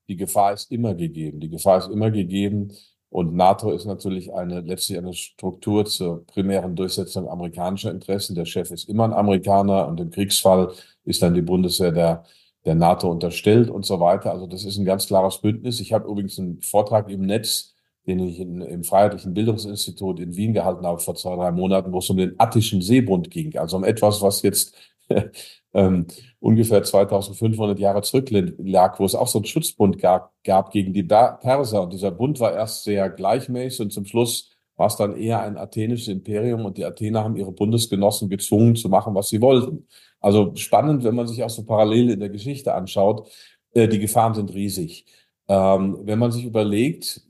Die 0.09 0.16
Gefahr 0.16 0.55
ist 0.55 0.73
immer 0.73 0.97
gegeben. 0.97 1.38
Die 1.38 1.49
Gefahr 1.49 1.78
ist 1.78 1.88
immer 1.88 2.11
gegeben. 2.11 2.73
Und 3.08 3.34
NATO 3.34 3.70
ist 3.70 3.86
natürlich 3.86 4.34
eine, 4.34 4.60
letztlich 4.60 4.98
eine 4.98 5.12
Struktur 5.12 5.84
zur 5.84 6.26
primären 6.26 6.75
Durchsetzung 6.75 7.28
amerikanischer 7.28 7.90
Interessen. 7.90 8.34
Der 8.34 8.44
Chef 8.44 8.70
ist 8.70 8.88
immer 8.88 9.04
ein 9.04 9.12
Amerikaner 9.12 9.86
und 9.88 10.00
im 10.00 10.10
Kriegsfall 10.10 10.72
ist 11.04 11.22
dann 11.22 11.34
die 11.34 11.42
Bundeswehr 11.42 11.92
der, 11.92 12.25
der 12.64 12.75
NATO 12.75 13.10
unterstellt 13.10 13.70
und 13.70 13.86
so 13.86 14.00
weiter. 14.00 14.32
Also 14.32 14.46
das 14.46 14.64
ist 14.64 14.76
ein 14.76 14.84
ganz 14.84 15.06
klares 15.06 15.40
Bündnis. 15.40 15.80
Ich 15.80 15.92
habe 15.92 16.08
übrigens 16.08 16.38
einen 16.38 16.60
Vortrag 16.60 17.08
im 17.08 17.22
Netz, 17.22 17.75
den 18.06 18.18
ich 18.20 18.40
in, 18.40 18.60
im 18.60 18.84
Freiheitlichen 18.84 19.34
Bildungsinstitut 19.34 20.20
in 20.20 20.36
Wien 20.36 20.52
gehalten 20.52 20.86
habe 20.86 20.98
vor 20.98 21.14
zwei, 21.14 21.36
drei 21.36 21.52
Monaten, 21.52 21.92
wo 21.92 21.98
es 21.98 22.10
um 22.10 22.16
den 22.16 22.34
Attischen 22.38 22.82
Seebund 22.82 23.30
ging. 23.30 23.56
Also 23.56 23.76
um 23.76 23.84
etwas, 23.84 24.20
was 24.20 24.42
jetzt 24.42 24.75
ähm, 25.76 26.06
ungefähr 26.40 26.83
2500 26.83 27.78
Jahre 27.78 28.00
zurücklag, 28.00 28.99
wo 28.99 29.04
es 29.04 29.14
auch 29.14 29.28
so 29.28 29.38
einen 29.38 29.45
Schutzbund 29.45 29.99
gab, 29.99 30.33
gab 30.42 30.71
gegen 30.71 30.95
die 30.95 31.02
Perser. 31.02 31.83
Und 31.83 31.92
dieser 31.92 32.11
Bund 32.11 32.40
war 32.40 32.54
erst 32.54 32.85
sehr 32.85 33.11
gleichmäßig 33.11 33.80
und 33.83 33.92
zum 33.92 34.06
Schluss 34.06 34.56
war 34.76 34.87
es 34.87 34.97
dann 34.97 35.16
eher 35.16 35.40
ein 35.40 35.59
athenisches 35.59 36.09
Imperium 36.09 36.64
und 36.64 36.78
die 36.78 36.85
Athener 36.85 37.25
haben 37.25 37.37
ihre 37.37 37.52
Bundesgenossen 37.52 38.30
gezwungen 38.30 38.75
zu 38.75 38.88
machen, 38.88 39.14
was 39.14 39.28
sie 39.28 39.40
wollten. 39.42 39.87
Also 40.21 40.54
spannend, 40.56 41.04
wenn 41.04 41.14
man 41.14 41.26
sich 41.26 41.42
auch 41.45 41.50
so 41.50 41.64
parallel 41.64 42.11
in 42.11 42.21
der 42.21 42.30
Geschichte 42.30 42.75
anschaut. 42.75 43.30
Äh, 43.75 43.88
die 43.88 43.99
Gefahren 43.99 44.35
sind 44.35 44.52
riesig. 44.54 45.04
Ähm, 45.49 45.99
wenn 46.04 46.18
man 46.18 46.33
sich 46.33 46.45
überlegt, 46.45 47.23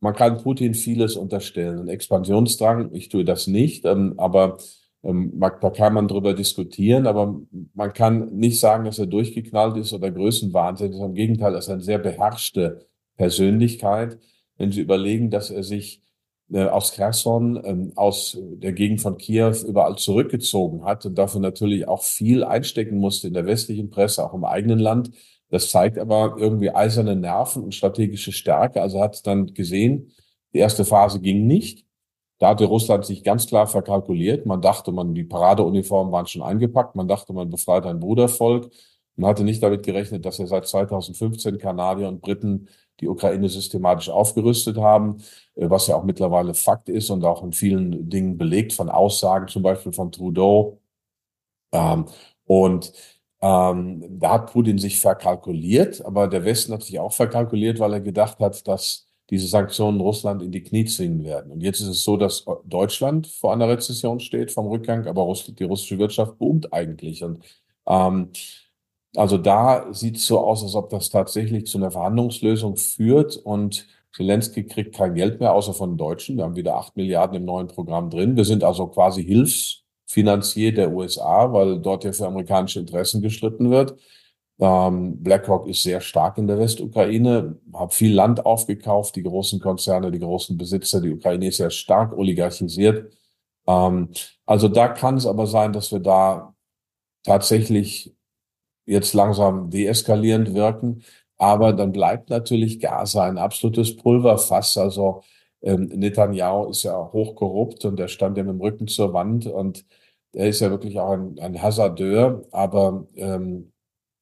man 0.00 0.14
kann 0.14 0.38
Putin 0.38 0.74
vieles 0.74 1.16
unterstellen, 1.16 1.80
einen 1.80 1.88
Expansionsdrang, 1.88 2.94
ich 2.94 3.08
tue 3.08 3.24
das 3.24 3.46
nicht, 3.48 3.84
ähm, 3.84 4.14
aber 4.16 4.58
da 5.04 5.70
kann 5.70 5.94
man 5.94 6.08
drüber 6.08 6.32
diskutieren, 6.32 7.06
aber 7.06 7.40
man 7.74 7.92
kann 7.92 8.34
nicht 8.34 8.58
sagen, 8.58 8.84
dass 8.84 8.98
er 8.98 9.06
durchgeknallt 9.06 9.76
ist 9.76 9.92
oder 9.92 10.10
Größenwahnsinn 10.10 10.92
ist. 10.92 11.00
Im 11.00 11.14
Gegenteil, 11.14 11.52
er 11.52 11.58
ist 11.58 11.68
eine 11.68 11.82
sehr 11.82 11.98
beherrschte 11.98 12.86
Persönlichkeit. 13.16 14.18
Wenn 14.56 14.72
Sie 14.72 14.80
überlegen, 14.80 15.30
dass 15.30 15.50
er 15.50 15.62
sich 15.62 16.00
äh, 16.50 16.64
aus 16.64 16.92
Kherson, 16.92 17.60
ähm, 17.64 17.92
aus 17.96 18.38
der 18.40 18.72
Gegend 18.72 19.00
von 19.00 19.18
Kiew 19.18 19.54
überall 19.66 19.96
zurückgezogen 19.96 20.84
hat 20.84 21.04
und 21.04 21.16
dafür 21.16 21.40
natürlich 21.40 21.86
auch 21.86 22.02
viel 22.02 22.42
einstecken 22.42 22.96
musste 22.98 23.28
in 23.28 23.34
der 23.34 23.46
westlichen 23.46 23.90
Presse, 23.90 24.24
auch 24.24 24.34
im 24.34 24.44
eigenen 24.44 24.78
Land. 24.78 25.10
Das 25.50 25.70
zeigt 25.70 25.98
aber 25.98 26.36
irgendwie 26.38 26.70
eiserne 26.70 27.14
Nerven 27.14 27.62
und 27.62 27.74
strategische 27.74 28.32
Stärke. 28.32 28.80
Also 28.80 29.00
hat 29.00 29.26
dann 29.26 29.52
gesehen, 29.54 30.12
die 30.54 30.58
erste 30.58 30.84
Phase 30.84 31.20
ging 31.20 31.46
nicht. 31.46 31.83
Da 32.44 32.50
hatte 32.50 32.66
Russland 32.66 33.06
sich 33.06 33.24
ganz 33.24 33.46
klar 33.46 33.66
verkalkuliert. 33.66 34.44
Man 34.44 34.60
dachte, 34.60 34.92
man, 34.92 35.14
die 35.14 35.24
Paradeuniformen 35.24 36.12
waren 36.12 36.26
schon 36.26 36.42
eingepackt. 36.42 36.94
Man 36.94 37.08
dachte, 37.08 37.32
man 37.32 37.48
befreit 37.48 37.86
ein 37.86 38.00
Brudervolk. 38.00 38.70
Man 39.16 39.30
hatte 39.30 39.44
nicht 39.44 39.62
damit 39.62 39.82
gerechnet, 39.82 40.26
dass 40.26 40.38
er 40.38 40.46
seit 40.46 40.66
2015 40.66 41.56
Kanadier 41.56 42.06
und 42.06 42.20
Briten 42.20 42.68
die 43.00 43.08
Ukraine 43.08 43.48
systematisch 43.48 44.10
aufgerüstet 44.10 44.76
haben, 44.76 45.22
äh, 45.54 45.70
was 45.70 45.86
ja 45.86 45.96
auch 45.96 46.04
mittlerweile 46.04 46.52
Fakt 46.52 46.90
ist 46.90 47.08
und 47.08 47.24
auch 47.24 47.42
in 47.42 47.54
vielen 47.54 48.10
Dingen 48.10 48.36
belegt 48.36 48.74
von 48.74 48.90
Aussagen, 48.90 49.48
zum 49.48 49.62
Beispiel 49.62 49.94
von 49.94 50.12
Trudeau. 50.12 50.82
Ähm, 51.72 52.04
und 52.44 52.92
ähm, 53.40 54.04
da 54.20 54.32
hat 54.32 54.52
Putin 54.52 54.76
sich 54.76 55.00
verkalkuliert, 55.00 56.04
aber 56.04 56.28
der 56.28 56.44
Westen 56.44 56.74
hat 56.74 56.82
sich 56.82 56.98
auch 57.00 57.14
verkalkuliert, 57.14 57.78
weil 57.78 57.94
er 57.94 58.00
gedacht 58.02 58.38
hat, 58.40 58.68
dass 58.68 59.06
diese 59.30 59.46
Sanktionen 59.46 60.00
Russland 60.00 60.42
in 60.42 60.52
die 60.52 60.62
Knie 60.62 60.84
zwingen 60.84 61.24
werden. 61.24 61.50
Und 61.50 61.62
jetzt 61.62 61.80
ist 61.80 61.88
es 61.88 62.04
so, 62.04 62.16
dass 62.16 62.44
Deutschland 62.64 63.26
vor 63.26 63.52
einer 63.52 63.68
Rezession 63.68 64.20
steht 64.20 64.52
vom 64.52 64.66
Rückgang, 64.66 65.06
aber 65.06 65.32
die 65.58 65.64
russische 65.64 65.98
Wirtschaft 65.98 66.38
boomt 66.38 66.72
eigentlich. 66.72 67.24
Und 67.24 67.40
ähm, 67.86 68.30
also 69.16 69.38
da 69.38 69.92
sieht 69.92 70.16
es 70.16 70.26
so 70.26 70.40
aus, 70.40 70.62
als 70.62 70.74
ob 70.74 70.90
das 70.90 71.08
tatsächlich 71.08 71.66
zu 71.66 71.78
einer 71.78 71.90
Verhandlungslösung 71.90 72.76
führt 72.76 73.36
und 73.36 73.86
Zelensky 74.14 74.64
kriegt 74.64 74.94
kein 74.94 75.14
Geld 75.14 75.40
mehr, 75.40 75.52
außer 75.52 75.74
von 75.74 75.96
Deutschen. 75.96 76.36
Wir 76.36 76.44
haben 76.44 76.56
wieder 76.56 76.76
acht 76.76 76.96
Milliarden 76.96 77.36
im 77.36 77.44
neuen 77.44 77.66
Programm 77.66 78.10
drin. 78.10 78.36
Wir 78.36 78.44
sind 78.44 78.62
also 78.62 78.86
quasi 78.86 79.24
Hilfsfinanzier 79.24 80.72
der 80.72 80.92
USA, 80.92 81.52
weil 81.52 81.80
dort 81.80 82.04
ja 82.04 82.12
für 82.12 82.26
amerikanische 82.26 82.80
Interessen 82.80 83.22
gestritten 83.22 83.70
wird. 83.70 83.96
Ähm, 84.60 85.22
BlackRock 85.22 85.66
ist 85.68 85.82
sehr 85.82 86.00
stark 86.00 86.38
in 86.38 86.46
der 86.46 86.58
Westukraine, 86.58 87.58
hat 87.72 87.92
viel 87.92 88.14
Land 88.14 88.46
aufgekauft, 88.46 89.16
die 89.16 89.22
großen 89.24 89.60
Konzerne, 89.60 90.10
die 90.12 90.20
großen 90.20 90.56
Besitzer. 90.56 91.00
Die 91.00 91.12
Ukraine 91.12 91.48
ist 91.48 91.56
sehr 91.56 91.70
stark 91.70 92.16
oligarchisiert. 92.16 93.12
Ähm, 93.66 94.10
also 94.46 94.68
da 94.68 94.88
kann 94.88 95.16
es 95.16 95.26
aber 95.26 95.46
sein, 95.46 95.72
dass 95.72 95.92
wir 95.92 96.00
da 96.00 96.54
tatsächlich 97.24 98.14
jetzt 98.86 99.14
langsam 99.14 99.70
deeskalierend 99.70 100.54
wirken. 100.54 101.02
Aber 101.36 101.72
dann 101.72 101.92
bleibt 101.92 102.30
natürlich 102.30 102.80
Gaza 102.80 103.24
ein 103.24 103.38
absolutes 103.38 103.96
Pulverfass. 103.96 104.76
Also 104.78 105.22
ähm, 105.62 105.86
Netanyahu 105.86 106.70
ist 106.70 106.84
ja 106.84 107.12
hochkorrupt 107.12 107.84
und 107.86 107.98
er 108.00 108.08
stand 108.08 108.36
ja 108.38 108.44
mit 108.44 108.54
dem 108.54 108.60
Rücken 108.60 108.86
zur 108.88 109.12
Wand 109.12 109.46
und 109.46 109.84
er 110.32 110.48
ist 110.48 110.60
ja 110.60 110.70
wirklich 110.70 110.98
auch 111.00 111.12
ein, 111.12 111.38
ein 111.40 111.60
Hasardeur. 111.62 112.44
Aber 112.52 113.06
ähm, 113.16 113.72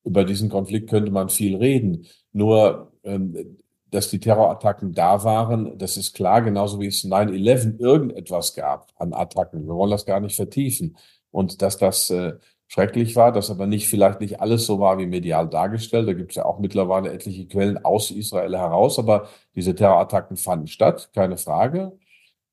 über 0.05 0.25
diesen 0.25 0.49
Konflikt 0.49 0.91
könnte 0.91 1.11
man 1.13 1.29
viel 1.29 1.57
reden. 1.57 2.07
Nur, 2.33 2.93
ähm, 3.05 3.59
dass 3.91 4.09
die 4.11 4.21
Terrorattacken 4.21 4.93
da 4.93 5.23
waren, 5.23 5.77
das 5.79 5.97
ist 5.97 6.15
klar, 6.15 6.43
genauso 6.43 6.81
wie 6.81 6.87
es 6.87 7.05
9-11 7.05 7.79
irgendetwas 7.79 8.55
gab 8.55 8.91
an 8.97 9.13
Attacken. 9.13 9.67
Wir 9.67 9.75
wollen 9.75 9.91
das 9.91 10.07
gar 10.07 10.21
nicht 10.21 10.35
vertiefen. 10.35 10.97
Und 11.31 11.63
dass 11.63 11.77
das 11.79 12.11
äh, 12.11 12.35
schrecklich 12.69 13.17
war, 13.17 13.33
dass 13.33 13.51
aber 13.51 13.67
nicht 13.67 13.89
vielleicht 13.89 14.21
nicht 14.21 14.41
alles 14.41 14.65
so 14.65 14.81
war 14.81 14.99
wie 14.99 15.07
medial 15.07 15.49
dargestellt. 15.49 16.09
Da 16.09 16.15
gibt 16.15 16.31
es 16.33 16.37
ja 16.37 16.47
auch 16.47 16.59
mittlerweile 16.59 17.13
etliche 17.13 17.47
Quellen 17.47 17.85
aus 17.85 18.11
Israel 18.11 18.57
heraus, 18.57 18.99
aber 18.99 19.29
diese 19.55 19.75
Terrorattacken 19.75 20.39
fanden 20.39 20.69
statt, 20.69 21.11
keine 21.15 21.37
Frage. 21.37 21.93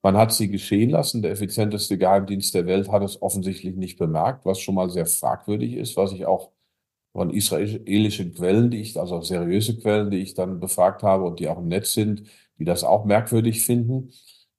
Man 0.02 0.18
hat 0.18 0.34
sie 0.34 0.50
geschehen 0.50 0.90
lassen. 0.90 1.22
Der 1.22 1.32
effizienteste 1.32 1.98
Geheimdienst 1.98 2.54
der 2.54 2.66
Welt 2.66 2.92
hat 2.92 3.02
es 3.04 3.22
offensichtlich 3.22 3.76
nicht 3.76 3.98
bemerkt, 3.98 4.46
was 4.46 4.60
schon 4.60 4.76
mal 4.76 4.90
sehr 4.90 5.06
fragwürdig 5.06 5.76
ist, 5.76 5.96
was 5.98 6.12
ich 6.12 6.26
auch 6.26 6.52
von 7.14 7.32
israelischen 7.32 8.34
Quellen, 8.34 8.70
die 8.72 8.82
ich, 8.82 9.00
also 9.00 9.22
seriöse 9.22 9.78
Quellen, 9.78 10.12
die 10.12 10.18
ich 10.18 10.34
dann 10.34 10.60
befragt 10.60 11.04
habe 11.04 11.26
und 11.26 11.40
die 11.40 11.48
auch 11.48 11.58
im 11.58 11.68
Netz 11.68 11.94
sind, 11.94 12.24
die 12.60 12.66
das 12.66 12.84
auch 12.84 13.06
merkwürdig 13.06 13.66
finden. 13.66 14.12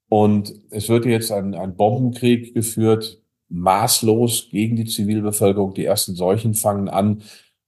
Und 0.08 0.52
es 0.70 0.88
wird 0.88 1.06
jetzt 1.06 1.30
ein, 1.30 1.54
ein 1.54 1.76
Bombenkrieg 1.76 2.52
geführt, 2.54 3.22
maßlos 3.48 4.48
gegen 4.50 4.76
die 4.76 4.84
Zivilbevölkerung. 4.84 5.74
Die 5.74 5.84
ersten 5.84 6.14
Seuchen 6.14 6.54
fangen 6.54 6.88
an. 6.88 7.22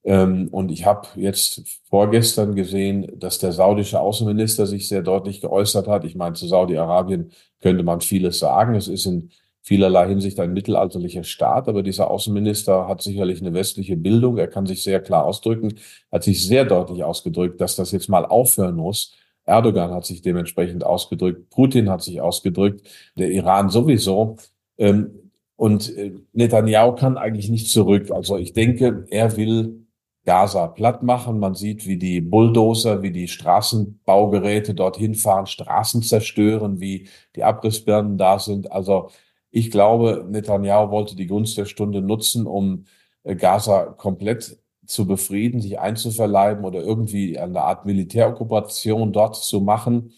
Ähm, 0.04 0.48
und 0.50 0.72
ich 0.72 0.84
habe 0.84 1.06
jetzt 1.16 1.62
vorgestern 1.88 2.56
gesehen, 2.56 3.18
dass 3.18 3.38
der 3.38 3.52
saudische 3.52 4.00
Außenminister 4.00 4.66
sich 4.66 4.88
sehr 4.88 5.02
deutlich 5.02 5.40
geäußert 5.40 5.86
hat. 5.86 6.04
Ich 6.04 6.16
meine, 6.16 6.34
zu 6.34 6.48
Saudi-Arabien 6.48 7.30
könnte 7.60 7.84
man 7.84 8.00
vieles 8.00 8.40
sagen. 8.40 8.74
Es 8.74 8.88
ist 8.88 9.06
in 9.06 9.30
vielerlei 9.62 10.08
Hinsicht 10.08 10.40
ein 10.40 10.52
mittelalterlicher 10.52 11.22
Staat, 11.22 11.68
aber 11.68 11.82
dieser 11.82 12.10
Außenminister 12.10 12.88
hat 12.88 13.00
sicherlich 13.00 13.40
eine 13.40 13.54
westliche 13.54 13.96
Bildung. 13.96 14.36
Er 14.36 14.48
kann 14.48 14.66
sich 14.66 14.82
sehr 14.82 15.00
klar 15.00 15.24
ausdrücken, 15.24 15.74
hat 16.10 16.24
sich 16.24 16.44
sehr 16.44 16.64
deutlich 16.64 17.04
ausgedrückt, 17.04 17.60
dass 17.60 17.76
das 17.76 17.92
jetzt 17.92 18.08
mal 18.08 18.26
aufhören 18.26 18.76
muss. 18.76 19.14
Erdogan 19.44 19.92
hat 19.92 20.04
sich 20.04 20.20
dementsprechend 20.22 20.84
ausgedrückt, 20.84 21.50
Putin 21.50 21.90
hat 21.90 22.02
sich 22.02 22.20
ausgedrückt, 22.20 22.86
der 23.16 23.30
Iran 23.30 23.70
sowieso. 23.70 24.36
Ähm, 24.78 25.30
und 25.56 25.96
äh, 25.96 26.12
Netanyahu 26.32 26.96
kann 26.96 27.16
eigentlich 27.16 27.48
nicht 27.48 27.70
zurück. 27.70 28.10
Also 28.10 28.36
ich 28.36 28.52
denke, 28.52 29.06
er 29.10 29.36
will 29.36 29.86
Gaza 30.24 30.68
platt 30.68 31.02
machen. 31.02 31.38
Man 31.38 31.54
sieht, 31.54 31.86
wie 31.86 31.98
die 31.98 32.20
Bulldozer, 32.20 33.02
wie 33.02 33.12
die 33.12 33.28
Straßenbaugeräte 33.28 34.74
dorthin 34.74 35.14
fahren, 35.14 35.46
Straßen 35.46 36.02
zerstören, 36.02 36.80
wie 36.80 37.08
die 37.36 37.44
Abrissbirnen 37.44 38.18
da 38.18 38.38
sind. 38.38 38.72
Also 38.72 39.10
ich 39.52 39.70
glaube, 39.70 40.26
Netanyahu 40.28 40.90
wollte 40.90 41.14
die 41.14 41.26
Gunst 41.26 41.56
der 41.58 41.66
Stunde 41.66 42.00
nutzen, 42.00 42.46
um 42.46 42.86
äh, 43.22 43.36
Gaza 43.36 43.84
komplett 43.84 44.58
zu 44.86 45.06
befrieden, 45.06 45.60
sich 45.60 45.78
einzuverleiben 45.78 46.64
oder 46.64 46.80
irgendwie 46.80 47.38
eine 47.38 47.62
Art 47.62 47.86
Militärokkupation 47.86 49.12
dort 49.12 49.36
zu 49.36 49.60
machen. 49.60 50.14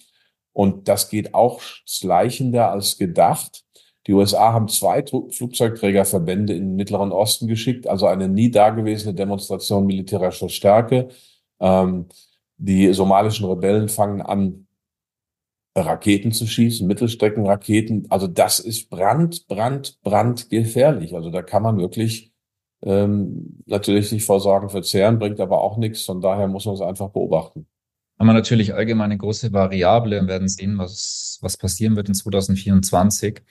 Und 0.53 0.89
das 0.89 1.11
geht 1.11 1.35
auch 1.35 1.61
schleichender 1.61 2.71
als 2.71 2.97
gedacht. 2.97 3.65
Die 4.07 4.13
USA 4.13 4.53
haben 4.53 4.69
zwei 4.69 5.05
Flugzeugträgerverbände 5.05 6.55
in 6.55 6.69
den 6.69 6.77
Mittleren 6.77 7.11
Osten 7.11 7.49
geschickt, 7.49 7.87
also 7.89 8.07
eine 8.07 8.29
nie 8.29 8.51
dagewesene 8.51 9.15
Demonstration 9.15 9.87
militärischer 9.87 10.49
Stärke. 10.49 11.09
Ähm, 11.59 12.07
die 12.57 12.93
somalischen 12.93 13.49
Rebellen 13.49 13.89
fangen 13.89 14.23
an, 14.23 14.64
Raketen 15.77 16.33
zu 16.33 16.47
schießen, 16.47 16.87
Mittelstreckenraketen. 16.87 18.07
Also 18.11 18.27
das 18.27 18.61
ist 18.61 18.91
brand, 18.91 19.47
brand, 19.49 20.01
brandgefährlich. 20.03 21.15
Also 21.15 21.31
da 21.31 21.43
kann 21.43 21.63
man 21.63 21.79
wirklich 21.79 22.33
ähm, 22.83 23.63
natürlich 23.67 24.09
sich 24.09 24.25
vor 24.25 24.41
Sorgen 24.41 24.69
verzehren, 24.69 25.19
bringt 25.19 25.41
aber 25.41 25.61
auch 25.61 25.77
nichts. 25.77 26.05
Von 26.05 26.21
daher 26.21 26.47
muss 26.47 26.67
man 26.67 26.75
es 26.75 26.81
einfach 26.81 27.09
beobachten. 27.11 27.67
Haben 28.19 28.27
wir 28.29 28.35
natürlich 28.35 28.75
allgemein 28.75 29.11
eine 29.11 29.19
große 29.19 29.53
Variable 29.53 30.21
und 30.21 30.29
werden 30.29 30.49
sehen, 30.49 30.79
was, 30.79 31.39
was 31.41 31.57
passieren 31.57 31.97
wird 31.97 32.09
in 32.09 32.15
2024. 32.15 33.43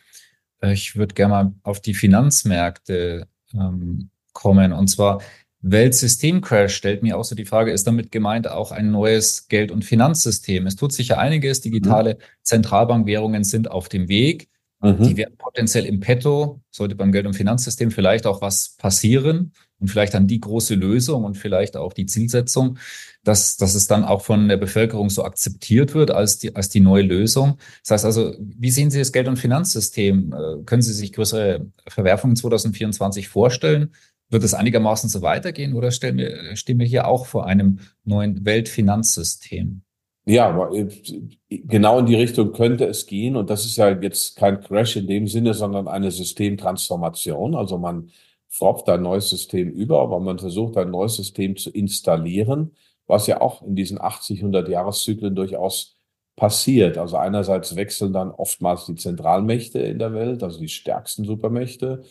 Äh, 0.61 0.73
ich 0.73 0.95
würde 0.95 1.13
gerne 1.13 1.33
mal 1.33 1.53
auf 1.63 1.81
die 1.81 1.93
Finanzmärkte 1.93 3.27
ähm, 3.53 4.09
kommen. 4.31 4.71
Und 4.71 4.87
zwar 4.87 5.21
Weltsystemcrash 5.63 6.75
stellt 6.75 7.03
mir 7.03 7.17
auch 7.17 7.23
so 7.23 7.35
die 7.35 7.45
Frage, 7.45 7.71
ist 7.71 7.87
damit 7.87 8.11
gemeint 8.11 8.49
auch 8.49 8.71
ein 8.71 8.91
neues 8.91 9.47
Geld- 9.47 9.71
und 9.71 9.85
Finanzsystem? 9.85 10.67
Es 10.67 10.75
tut 10.75 10.91
sich 10.91 11.07
ja 11.07 11.17
einiges. 11.17 11.61
Digitale 11.61 12.15
mhm. 12.15 12.17
Zentralbankwährungen 12.43 13.45
sind 13.45 13.71
auf 13.71 13.87
dem 13.87 14.09
Weg. 14.09 14.49
Mhm. 14.81 15.01
Die 15.01 15.15
werden 15.15 15.37
potenziell 15.37 15.85
im 15.85 16.01
Petto, 16.01 16.61
sollte 16.69 16.95
beim 16.95 17.13
Geld- 17.13 17.25
und 17.25 17.35
Finanzsystem 17.35 17.91
vielleicht 17.91 18.27
auch 18.27 18.41
was 18.41 18.75
passieren 18.77 19.53
und 19.79 19.87
vielleicht 19.87 20.13
dann 20.13 20.27
die 20.27 20.41
große 20.41 20.75
Lösung 20.75 21.23
und 21.23 21.37
vielleicht 21.37 21.77
auch 21.77 21.93
die 21.93 22.05
Zielsetzung, 22.05 22.77
dass, 23.23 23.55
dass 23.55 23.73
es 23.73 23.87
dann 23.87 24.03
auch 24.03 24.21
von 24.21 24.49
der 24.49 24.57
Bevölkerung 24.57 25.09
so 25.09 25.23
akzeptiert 25.23 25.93
wird 25.93 26.11
als 26.11 26.39
die, 26.39 26.53
als 26.57 26.67
die 26.67 26.81
neue 26.81 27.03
Lösung. 27.03 27.57
Das 27.83 27.91
heißt 27.91 28.05
also, 28.05 28.35
wie 28.39 28.71
sehen 28.71 28.91
Sie 28.91 28.99
das 28.99 29.13
Geld- 29.13 29.29
und 29.29 29.39
Finanzsystem? 29.39 30.33
Äh, 30.33 30.63
können 30.65 30.81
Sie 30.81 30.93
sich 30.93 31.13
größere 31.13 31.65
Verwerfungen 31.87 32.35
2024 32.35 33.29
vorstellen? 33.29 33.93
Wird 34.33 34.43
es 34.43 34.55
einigermaßen 34.55 35.11
so 35.11 35.21
weitergehen 35.21 35.75
oder 35.75 35.91
stehen 35.91 36.17
wir, 36.17 36.55
stehen 36.55 36.79
wir 36.79 36.87
hier 36.87 37.07
auch 37.07 37.27
vor 37.27 37.45
einem 37.45 37.81
neuen 38.03 38.43
Weltfinanzsystem? 38.43 39.83
Ja, 40.25 40.71
äh, 40.73 40.87
genau 41.49 41.99
in 41.99 42.07
die 42.07 42.15
Richtung 42.15 42.51
könnte 42.51 42.85
es 42.85 43.05
gehen. 43.05 43.35
Und 43.35 43.51
das 43.51 43.63
ist 43.63 43.77
ja 43.77 43.89
jetzt 43.89 44.35
kein 44.35 44.59
Crash 44.59 44.95
in 44.95 45.05
dem 45.05 45.27
Sinne, 45.27 45.53
sondern 45.53 45.87
eine 45.87 46.09
Systemtransformation. 46.09 47.53
Also 47.53 47.77
man 47.77 48.09
fropft 48.49 48.89
ein 48.89 49.03
neues 49.03 49.29
System 49.29 49.69
über, 49.69 50.01
aber 50.01 50.19
man 50.19 50.39
versucht 50.39 50.77
ein 50.77 50.89
neues 50.89 51.15
System 51.15 51.55
zu 51.55 51.69
installieren, 51.69 52.71
was 53.05 53.27
ja 53.27 53.39
auch 53.39 53.61
in 53.61 53.75
diesen 53.75 54.01
80, 54.01 54.39
100 54.39 54.67
Jahreszyklen 54.67 55.35
durchaus 55.35 55.99
passiert. 56.35 56.97
Also 56.97 57.17
einerseits 57.17 57.75
wechseln 57.75 58.13
dann 58.13 58.31
oftmals 58.31 58.87
die 58.87 58.95
Zentralmächte 58.95 59.77
in 59.77 59.99
der 59.99 60.13
Welt, 60.13 60.41
also 60.41 60.59
die 60.59 60.69
stärksten 60.69 61.23
Supermächte. 61.23 62.03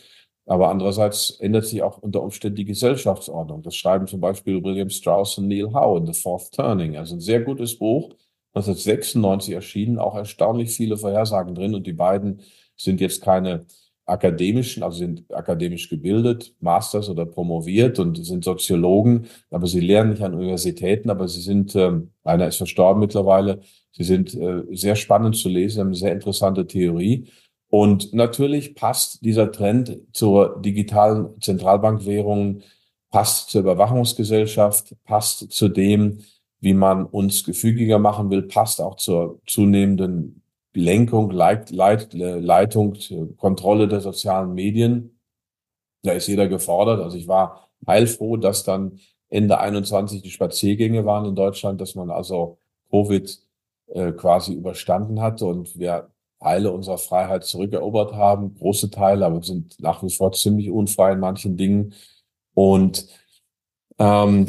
Aber 0.45 0.69
andererseits 0.69 1.31
ändert 1.39 1.65
sich 1.65 1.81
auch 1.83 1.99
unter 1.99 2.21
Umständen 2.21 2.57
die 2.57 2.65
Gesellschaftsordnung. 2.65 3.61
Das 3.63 3.75
schreiben 3.75 4.07
zum 4.07 4.19
Beispiel 4.19 4.63
William 4.63 4.89
Strauss 4.89 5.37
und 5.37 5.47
Neil 5.47 5.73
Howe 5.73 5.97
in 5.97 6.05
The 6.05 6.19
Fourth 6.19 6.51
Turning. 6.51 6.97
Also 6.97 7.15
ein 7.15 7.21
sehr 7.21 7.41
gutes 7.41 7.77
Buch, 7.77 8.09
1996 8.53 9.53
erschienen, 9.53 9.99
auch 9.99 10.15
erstaunlich 10.15 10.75
viele 10.75 10.97
Vorhersagen 10.97 11.55
drin. 11.55 11.75
Und 11.75 11.87
die 11.87 11.93
beiden 11.93 12.41
sind 12.75 12.99
jetzt 12.99 13.21
keine 13.21 13.65
akademischen, 14.05 14.83
also 14.83 14.97
sind 14.97 15.33
akademisch 15.33 15.89
gebildet, 15.89 16.53
Masters 16.59 17.09
oder 17.09 17.25
promoviert 17.25 17.99
und 17.99 18.23
sind 18.25 18.43
Soziologen, 18.43 19.27
aber 19.49 19.67
sie 19.67 19.79
lernen 19.79 20.11
nicht 20.11 20.21
an 20.21 20.33
Universitäten, 20.33 21.09
aber 21.09 21.27
sie 21.27 21.41
sind, 21.41 21.73
äh, 21.75 21.91
einer 22.23 22.47
ist 22.47 22.57
verstorben 22.57 22.99
mittlerweile, 22.99 23.61
sie 23.91 24.03
sind 24.03 24.33
äh, 24.35 24.63
sehr 24.71 24.95
spannend 24.95 25.37
zu 25.37 25.47
lesen, 25.47 25.79
haben 25.79 25.87
eine 25.87 25.95
sehr 25.95 26.11
interessante 26.11 26.67
Theorie. 26.67 27.27
Und 27.73 28.13
natürlich 28.13 28.75
passt 28.75 29.25
dieser 29.25 29.51
Trend 29.51 29.97
zur 30.11 30.61
digitalen 30.61 31.41
Zentralbankwährung, 31.41 32.61
passt 33.09 33.49
zur 33.49 33.61
Überwachungsgesellschaft, 33.61 34.95
passt 35.05 35.51
zu 35.51 35.69
dem, 35.69 36.19
wie 36.59 36.75
man 36.75 37.03
uns 37.03 37.43
gefügiger 37.43 37.97
machen 37.97 38.29
will, 38.29 38.43
passt 38.43 38.79
auch 38.79 38.97
zur 38.97 39.41
zunehmenden 39.47 40.43
Lenkung, 40.75 41.31
Leit, 41.31 41.71
Leit, 41.71 42.13
Leitung, 42.13 42.95
Kontrolle 43.37 43.87
der 43.87 44.01
sozialen 44.01 44.53
Medien. 44.53 45.19
Da 46.03 46.11
ist 46.11 46.27
jeder 46.27 46.47
gefordert. 46.47 46.99
Also 46.99 47.17
ich 47.17 47.27
war 47.27 47.71
heilfroh, 47.87 48.37
dass 48.37 48.63
dann 48.63 48.99
Ende 49.29 49.57
21 49.57 50.21
die 50.21 50.29
Spaziergänge 50.29 51.05
waren 51.05 51.25
in 51.25 51.33
Deutschland, 51.33 51.81
dass 51.81 51.95
man 51.95 52.11
also 52.11 52.59
Covid 52.91 53.35
äh, 53.87 54.11
quasi 54.11 54.53
überstanden 54.53 55.21
hatte 55.21 55.47
und 55.47 55.79
wir 55.79 56.12
Teile 56.43 56.71
unserer 56.71 56.97
Freiheit 56.97 57.45
zurückerobert 57.45 58.13
haben, 58.13 58.55
große 58.55 58.91
Teile, 58.91 59.25
aber 59.25 59.37
wir 59.37 59.43
sind 59.43 59.79
nach 59.79 60.03
wie 60.03 60.09
vor 60.09 60.33
ziemlich 60.33 60.69
unfrei 60.69 61.13
in 61.13 61.19
manchen 61.19 61.57
Dingen. 61.57 61.93
Und 62.53 63.07
ähm, 63.97 64.47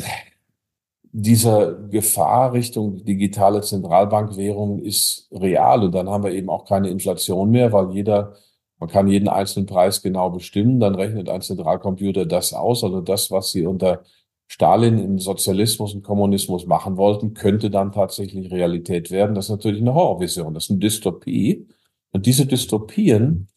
diese 1.17 1.87
Gefahr 1.91 2.53
Richtung 2.53 3.05
digitale 3.05 3.61
Zentralbankwährung 3.61 4.81
ist 4.81 5.29
real. 5.33 5.85
Und 5.85 5.95
dann 5.95 6.09
haben 6.11 6.25
wir 6.25 6.33
eben 6.33 6.51
auch 6.51 6.65
keine 6.65 6.89
Inflation 6.91 7.51
mehr, 7.51 7.73
weil 7.73 7.93
jeder, 7.93 8.35
man 8.81 8.89
kann 8.91 9.07
jeden 9.07 9.29
einzelnen 9.29 9.67
Preis 9.67 10.03
genau 10.03 10.31
bestimmen. 10.31 10.81
Dann 10.81 10.97
rechnet 10.97 11.29
ein 11.29 11.41
Zentralcomputer 11.41 12.27
das 12.27 12.53
aus. 12.53 12.83
Also 12.83 13.01
das, 13.01 13.31
was 13.31 13.53
Sie 13.53 13.65
unter 13.65 14.03
Stalin 14.49 14.99
im 14.99 15.21
Sozialismus 15.21 15.95
und 15.95 16.03
Kommunismus 16.03 16.67
machen 16.67 16.97
wollten, 16.97 17.33
könnte 17.35 17.71
dann 17.71 17.93
tatsächlich 17.93 18.51
Realität 18.51 19.13
werden. 19.13 19.37
Das 19.37 19.47
ist 19.47 19.51
natürlich 19.51 19.81
eine 19.81 19.95
Horrorvision. 19.95 20.53
Das 20.53 20.65
ist 20.65 20.71
eine 20.71 20.81
Dystopie. 20.81 21.69
Und 22.15 22.27
diese 22.27 22.47
Dystopien, 22.47 23.49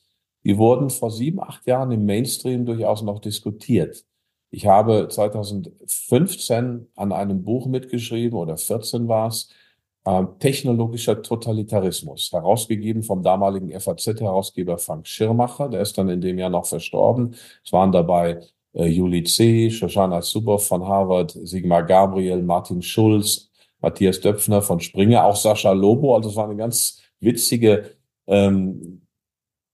die 0.44 0.58
wurden 0.58 0.90
vor 0.90 1.12
sieben, 1.12 1.40
acht 1.40 1.68
Jahren 1.68 1.92
im 1.92 2.06
Mainstream 2.06 2.66
durchaus 2.66 3.04
noch 3.04 3.20
diskutiert. 3.20 4.04
Ich 4.50 4.66
habe 4.66 5.08
2015 5.10 6.88
an 6.96 7.12
einem 7.12 7.44
Buch 7.44 7.68
mitgeschrieben, 7.68 8.38
oder 8.38 8.58
14 8.58 9.08
war 9.08 9.28
es, 9.28 9.50
äh, 10.06 10.24
Technologischer 10.40 11.22
Totalitarismus, 11.22 12.32
herausgegeben 12.32 13.04
vom 13.04 13.22
damaligen 13.22 13.72
FAZ-Herausgeber 13.80 14.80
Frank 14.80 15.08
Schirmacher, 15.08 15.70
der 15.70 15.82
ist 15.82 15.98
dann 15.98 16.10
in 16.10 16.22
dem 16.22 16.40
Jahr 16.40 16.50
noch 16.50 16.66
verstorben. 16.66 17.36
Es 17.64 17.72
waren 17.72 17.92
dabei 17.92 18.42
äh, 18.74 18.88
Juli 18.88 19.24
C., 19.24 19.70
Shoshana 19.70 20.22
Zuboff 20.22 20.68
von 20.68 20.88
Harvard, 20.88 21.38
Sigmar 21.44 21.84
Gabriel, 21.84 22.42
Martin 22.42 22.82
Schulz, 22.82 23.52
Matthias 23.82 24.20
Döpfner 24.20 24.64
von 24.64 24.80
Springer, 24.80 25.26
auch 25.26 25.36
Sascha 25.36 25.74
Lobo. 25.74 26.16
Also 26.16 26.30
es 26.30 26.36
war 26.36 26.46
eine 26.46 26.56
ganz 26.56 27.02
witzige 27.20 27.97
ähm, 28.28 29.08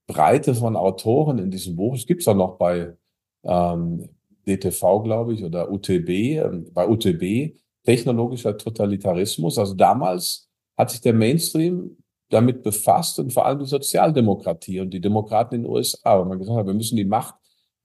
Breite 0.08 0.56
von 0.56 0.76
Autoren 0.76 1.40
in 1.40 1.52
diesem 1.52 1.76
Buch. 1.76 1.96
Es 1.96 2.06
gibt 2.06 2.22
es 2.22 2.28
auch 2.28 2.36
noch 2.36 2.58
bei 2.58 2.96
ähm, 3.44 4.10
DTV, 4.48 5.04
glaube 5.04 5.34
ich, 5.34 5.44
oder 5.44 5.72
UTB, 5.72 6.10
ähm, 6.10 6.68
bei 6.74 6.88
UTB, 6.88 7.56
technologischer 7.84 8.58
Totalitarismus. 8.58 9.58
Also 9.58 9.74
damals 9.74 10.50
hat 10.78 10.92
sich 10.92 11.02
der 11.02 11.14
Mainstream 11.14 11.98
damit 12.30 12.64
befasst 12.64 13.20
und 13.20 13.32
vor 13.32 13.46
allem 13.46 13.60
die 13.60 13.66
Sozialdemokratie 13.66 14.80
und 14.80 14.92
die 14.92 15.02
Demokraten 15.02 15.56
in 15.56 15.64
den 15.64 15.72
USA, 15.72 16.20
weil 16.20 16.26
man 16.26 16.40
gesagt 16.40 16.58
hat, 16.58 16.66
wir 16.66 16.74
müssen 16.74 16.96
die 16.96 17.06
Macht 17.06 17.36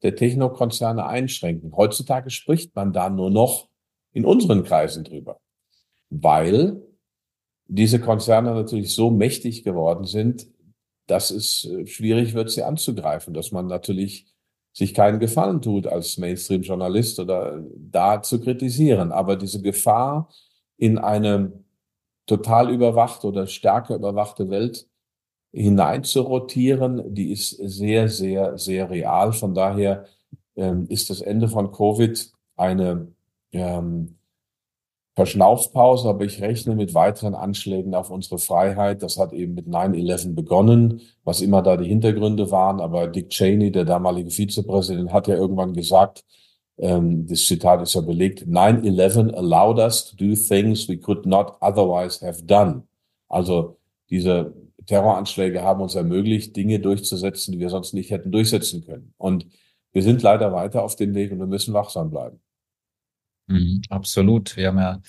der 0.02 0.16
Technokonzerne 0.16 1.06
einschränken. 1.06 1.76
Heutzutage 1.76 2.30
spricht 2.30 2.74
man 2.74 2.92
da 2.92 3.10
nur 3.10 3.30
noch 3.30 3.68
in 4.12 4.24
unseren 4.24 4.64
Kreisen 4.64 5.04
drüber, 5.04 5.40
weil 6.08 6.82
diese 7.66 8.00
Konzerne 8.00 8.54
natürlich 8.54 8.94
so 8.94 9.10
mächtig 9.10 9.64
geworden 9.64 10.04
sind, 10.04 10.48
dass 11.08 11.32
es 11.32 11.64
äh, 11.64 11.86
schwierig 11.86 12.34
wird, 12.34 12.50
sie 12.50 12.62
anzugreifen, 12.62 13.34
dass 13.34 13.50
man 13.50 13.66
natürlich 13.66 14.26
sich 14.72 14.94
keinen 14.94 15.18
Gefallen 15.18 15.60
tut 15.60 15.88
als 15.88 16.18
Mainstream-Journalist 16.18 17.18
oder 17.18 17.64
da 17.76 18.22
zu 18.22 18.40
kritisieren. 18.40 19.10
Aber 19.10 19.34
diese 19.34 19.60
Gefahr, 19.60 20.28
in 20.76 20.98
eine 20.98 21.64
total 22.26 22.70
überwachte 22.70 23.26
oder 23.26 23.46
stärker 23.48 23.96
überwachte 23.96 24.50
Welt 24.50 24.86
hinein 25.52 26.04
zu 26.04 26.20
rotieren, 26.20 27.14
die 27.14 27.32
ist 27.32 27.50
sehr, 27.50 28.08
sehr, 28.08 28.58
sehr 28.58 28.90
real. 28.90 29.32
Von 29.32 29.54
daher 29.54 30.04
ähm, 30.54 30.86
ist 30.88 31.10
das 31.10 31.22
Ende 31.22 31.48
von 31.48 31.72
Covid 31.72 32.30
eine 32.56 33.12
ähm, 33.52 34.17
Verschnaufpause, 35.18 36.08
aber 36.08 36.24
ich 36.24 36.40
rechne 36.40 36.76
mit 36.76 36.94
weiteren 36.94 37.34
Anschlägen 37.34 37.96
auf 37.96 38.08
unsere 38.08 38.38
Freiheit. 38.38 39.02
Das 39.02 39.18
hat 39.18 39.32
eben 39.32 39.54
mit 39.54 39.66
9-11 39.66 40.36
begonnen, 40.36 41.00
was 41.24 41.40
immer 41.40 41.60
da 41.60 41.76
die 41.76 41.88
Hintergründe 41.88 42.52
waren. 42.52 42.80
Aber 42.80 43.08
Dick 43.08 43.30
Cheney, 43.30 43.72
der 43.72 43.84
damalige 43.84 44.30
Vizepräsident, 44.30 45.12
hat 45.12 45.26
ja 45.26 45.34
irgendwann 45.34 45.72
gesagt, 45.72 46.24
ähm, 46.78 47.26
das 47.26 47.46
Zitat 47.46 47.82
ist 47.82 47.94
ja 47.94 48.00
belegt, 48.00 48.46
9-11 48.46 49.34
allowed 49.34 49.78
us 49.78 50.04
to 50.04 50.14
do 50.16 50.36
things 50.36 50.88
we 50.88 50.96
could 50.96 51.26
not 51.26 51.54
otherwise 51.60 52.24
have 52.24 52.44
done. 52.44 52.84
Also 53.28 53.76
diese 54.10 54.54
Terroranschläge 54.86 55.64
haben 55.64 55.80
uns 55.80 55.96
ermöglicht, 55.96 56.54
Dinge 56.54 56.78
durchzusetzen, 56.78 57.50
die 57.50 57.58
wir 57.58 57.70
sonst 57.70 57.92
nicht 57.92 58.12
hätten 58.12 58.30
durchsetzen 58.30 58.84
können. 58.86 59.14
Und 59.18 59.48
wir 59.90 60.04
sind 60.04 60.22
leider 60.22 60.52
weiter 60.52 60.84
auf 60.84 60.94
dem 60.94 61.16
Weg 61.16 61.32
und 61.32 61.40
wir 61.40 61.48
müssen 61.48 61.74
wachsam 61.74 62.08
bleiben. 62.08 62.38
Mhm, 63.48 63.82
absolut. 63.90 64.56
Wir 64.56 64.68
haben 64.68 64.78
ja 64.78 65.00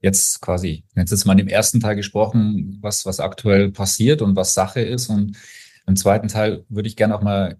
jetzt 0.00 0.40
quasi, 0.40 0.84
jetzt 0.96 1.12
ist 1.12 1.24
mal 1.24 1.38
im 1.38 1.48
ersten 1.48 1.80
Teil 1.80 1.96
gesprochen, 1.96 2.78
was, 2.80 3.04
was 3.04 3.20
aktuell 3.20 3.70
passiert 3.70 4.22
und 4.22 4.36
was 4.36 4.54
Sache 4.54 4.80
ist. 4.80 5.08
Und 5.08 5.36
im 5.86 5.96
zweiten 5.96 6.28
Teil 6.28 6.64
würde 6.68 6.88
ich 6.88 6.96
gerne 6.96 7.16
auch 7.16 7.22
mal 7.22 7.58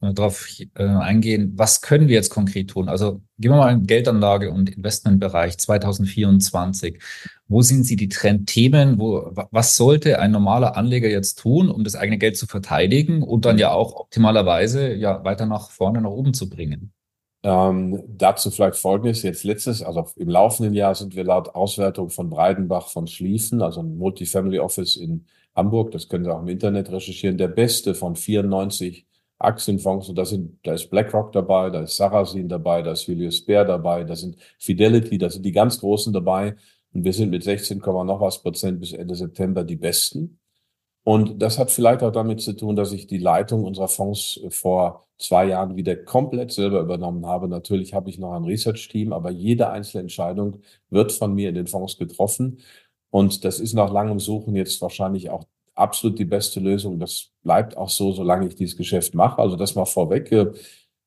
äh, 0.00 0.14
darauf 0.14 0.48
äh, 0.74 0.84
eingehen, 0.84 1.52
was 1.56 1.82
können 1.82 2.08
wir 2.08 2.14
jetzt 2.14 2.30
konkret 2.30 2.70
tun? 2.70 2.88
Also 2.88 3.22
gehen 3.38 3.50
wir 3.50 3.56
mal 3.56 3.72
in 3.72 3.86
Geldanlage 3.86 4.50
und 4.50 4.70
Investmentbereich 4.70 5.58
2024. 5.58 7.02
Wo 7.48 7.62
sind 7.62 7.84
Sie 7.84 7.96
die 7.96 8.08
Trendthemen? 8.08 8.98
Wo, 8.98 9.32
was 9.50 9.76
sollte 9.76 10.18
ein 10.20 10.30
normaler 10.30 10.76
Anleger 10.76 11.08
jetzt 11.08 11.40
tun, 11.40 11.68
um 11.68 11.84
das 11.84 11.96
eigene 11.96 12.18
Geld 12.18 12.36
zu 12.36 12.46
verteidigen 12.46 13.22
und 13.22 13.44
dann 13.44 13.58
ja 13.58 13.72
auch 13.72 13.94
optimalerweise 13.94 14.94
ja 14.94 15.24
weiter 15.24 15.46
nach 15.46 15.70
vorne, 15.70 16.00
nach 16.00 16.10
oben 16.10 16.32
zu 16.34 16.48
bringen? 16.48 16.92
Ähm, 17.42 18.02
dazu 18.06 18.50
vielleicht 18.50 18.76
Folgendes. 18.76 19.22
Jetzt 19.22 19.44
letztes, 19.44 19.82
also 19.82 20.06
im 20.16 20.28
laufenden 20.28 20.74
Jahr 20.74 20.94
sind 20.94 21.16
wir 21.16 21.24
laut 21.24 21.54
Auswertung 21.54 22.10
von 22.10 22.28
Breidenbach 22.28 22.88
von 22.88 23.06
Schlieffen, 23.06 23.62
also 23.62 23.80
ein 23.80 23.96
Multifamily 23.96 24.58
Office 24.58 24.96
in 24.96 25.24
Hamburg, 25.54 25.90
das 25.92 26.08
können 26.08 26.24
Sie 26.24 26.32
auch 26.32 26.42
im 26.42 26.48
Internet 26.48 26.90
recherchieren, 26.90 27.38
der 27.38 27.48
beste 27.48 27.94
von 27.94 28.14
94 28.14 29.06
Aktienfonds. 29.38 30.08
Und 30.08 30.16
da 30.16 30.24
sind, 30.24 30.58
da 30.64 30.74
ist 30.74 30.90
BlackRock 30.90 31.32
dabei, 31.32 31.70
da 31.70 31.82
ist 31.82 31.96
Sarrazin 31.96 32.48
dabei, 32.48 32.82
da 32.82 32.92
ist 32.92 33.06
Julius 33.06 33.44
Baer 33.44 33.64
dabei, 33.64 34.04
da 34.04 34.14
sind 34.14 34.36
Fidelity, 34.58 35.18
da 35.18 35.30
sind 35.30 35.44
die 35.44 35.52
ganz 35.52 35.80
Großen 35.80 36.12
dabei. 36.12 36.56
Und 36.92 37.04
wir 37.04 37.12
sind 37.12 37.30
mit 37.30 37.42
16, 37.42 37.78
noch 37.78 38.20
was 38.20 38.42
Prozent 38.42 38.80
bis 38.80 38.92
Ende 38.92 39.14
September 39.14 39.64
die 39.64 39.76
Besten. 39.76 40.39
Und 41.02 41.40
das 41.40 41.58
hat 41.58 41.70
vielleicht 41.70 42.02
auch 42.02 42.12
damit 42.12 42.40
zu 42.40 42.52
tun, 42.52 42.76
dass 42.76 42.92
ich 42.92 43.06
die 43.06 43.18
Leitung 43.18 43.64
unserer 43.64 43.88
Fonds 43.88 44.40
vor 44.50 45.06
zwei 45.18 45.46
Jahren 45.46 45.76
wieder 45.76 45.96
komplett 45.96 46.52
selber 46.52 46.80
übernommen 46.80 47.26
habe. 47.26 47.48
Natürlich 47.48 47.94
habe 47.94 48.10
ich 48.10 48.18
noch 48.18 48.32
ein 48.32 48.44
Research-Team, 48.44 49.12
aber 49.12 49.30
jede 49.30 49.70
einzelne 49.70 50.02
Entscheidung 50.02 50.58
wird 50.88 51.12
von 51.12 51.34
mir 51.34 51.48
in 51.48 51.54
den 51.54 51.66
Fonds 51.66 51.98
getroffen. 51.98 52.58
Und 53.10 53.44
das 53.44 53.60
ist 53.60 53.74
nach 53.74 53.92
langem 53.92 54.20
Suchen 54.20 54.54
jetzt 54.56 54.80
wahrscheinlich 54.82 55.30
auch 55.30 55.44
absolut 55.74 56.18
die 56.18 56.24
beste 56.24 56.60
Lösung. 56.60 56.98
Das 56.98 57.30
bleibt 57.42 57.76
auch 57.76 57.88
so, 57.88 58.12
solange 58.12 58.46
ich 58.46 58.54
dieses 58.54 58.76
Geschäft 58.76 59.14
mache. 59.14 59.40
Also 59.40 59.56
das 59.56 59.74
mal 59.74 59.86
vorweg. 59.86 60.30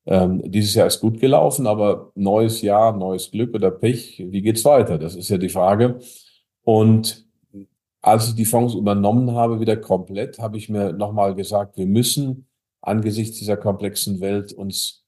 Ähm, 0.06 0.42
dieses 0.44 0.74
Jahr 0.74 0.86
ist 0.86 1.00
gut 1.00 1.18
gelaufen, 1.20 1.66
aber 1.66 2.12
neues 2.14 2.60
Jahr, 2.62 2.96
neues 2.96 3.30
Glück 3.30 3.54
oder 3.54 3.70
Pech. 3.70 4.22
Wie 4.26 4.42
geht's 4.42 4.64
weiter? 4.64 4.98
Das 4.98 5.14
ist 5.14 5.28
ja 5.28 5.38
die 5.38 5.48
Frage. 5.48 5.98
Und 6.62 7.23
als 8.04 8.28
ich 8.28 8.34
die 8.34 8.44
Fonds 8.44 8.74
übernommen 8.74 9.32
habe, 9.32 9.60
wieder 9.60 9.78
komplett, 9.78 10.38
habe 10.38 10.58
ich 10.58 10.68
mir 10.68 10.92
nochmal 10.92 11.34
gesagt, 11.34 11.78
wir 11.78 11.86
müssen 11.86 12.46
angesichts 12.82 13.38
dieser 13.38 13.56
komplexen 13.56 14.20
Welt 14.20 14.52
uns 14.52 15.04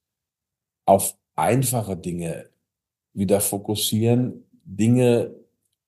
auf 0.87 1.15
einfache 1.35 1.97
Dinge 1.97 2.49
wieder 3.13 3.41
fokussieren, 3.41 4.45
Dinge, 4.65 5.35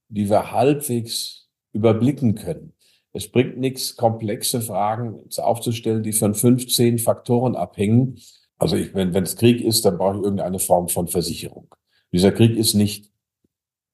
die 0.08 0.28
wir 0.28 0.52
halbwegs 0.52 1.48
überblicken 1.72 2.34
können. 2.34 2.74
Es 3.14 3.28
bringt 3.32 3.56
nichts, 3.56 3.96
komplexe 3.96 4.60
Fragen 4.60 5.20
aufzustellen, 5.38 6.02
die 6.02 6.12
von 6.12 6.34
15 6.34 6.98
Faktoren 6.98 7.56
abhängen. 7.56 8.20
Also 8.58 8.76
ich, 8.76 8.94
wenn 8.94 9.14
es 9.14 9.36
Krieg 9.36 9.62
ist, 9.62 9.86
dann 9.86 9.96
brauche 9.96 10.18
ich 10.18 10.24
irgendeine 10.24 10.58
Form 10.58 10.88
von 10.88 11.08
Versicherung. 11.08 11.74
Dieser 12.12 12.32
Krieg 12.32 12.54
ist 12.54 12.74
nicht 12.74 13.10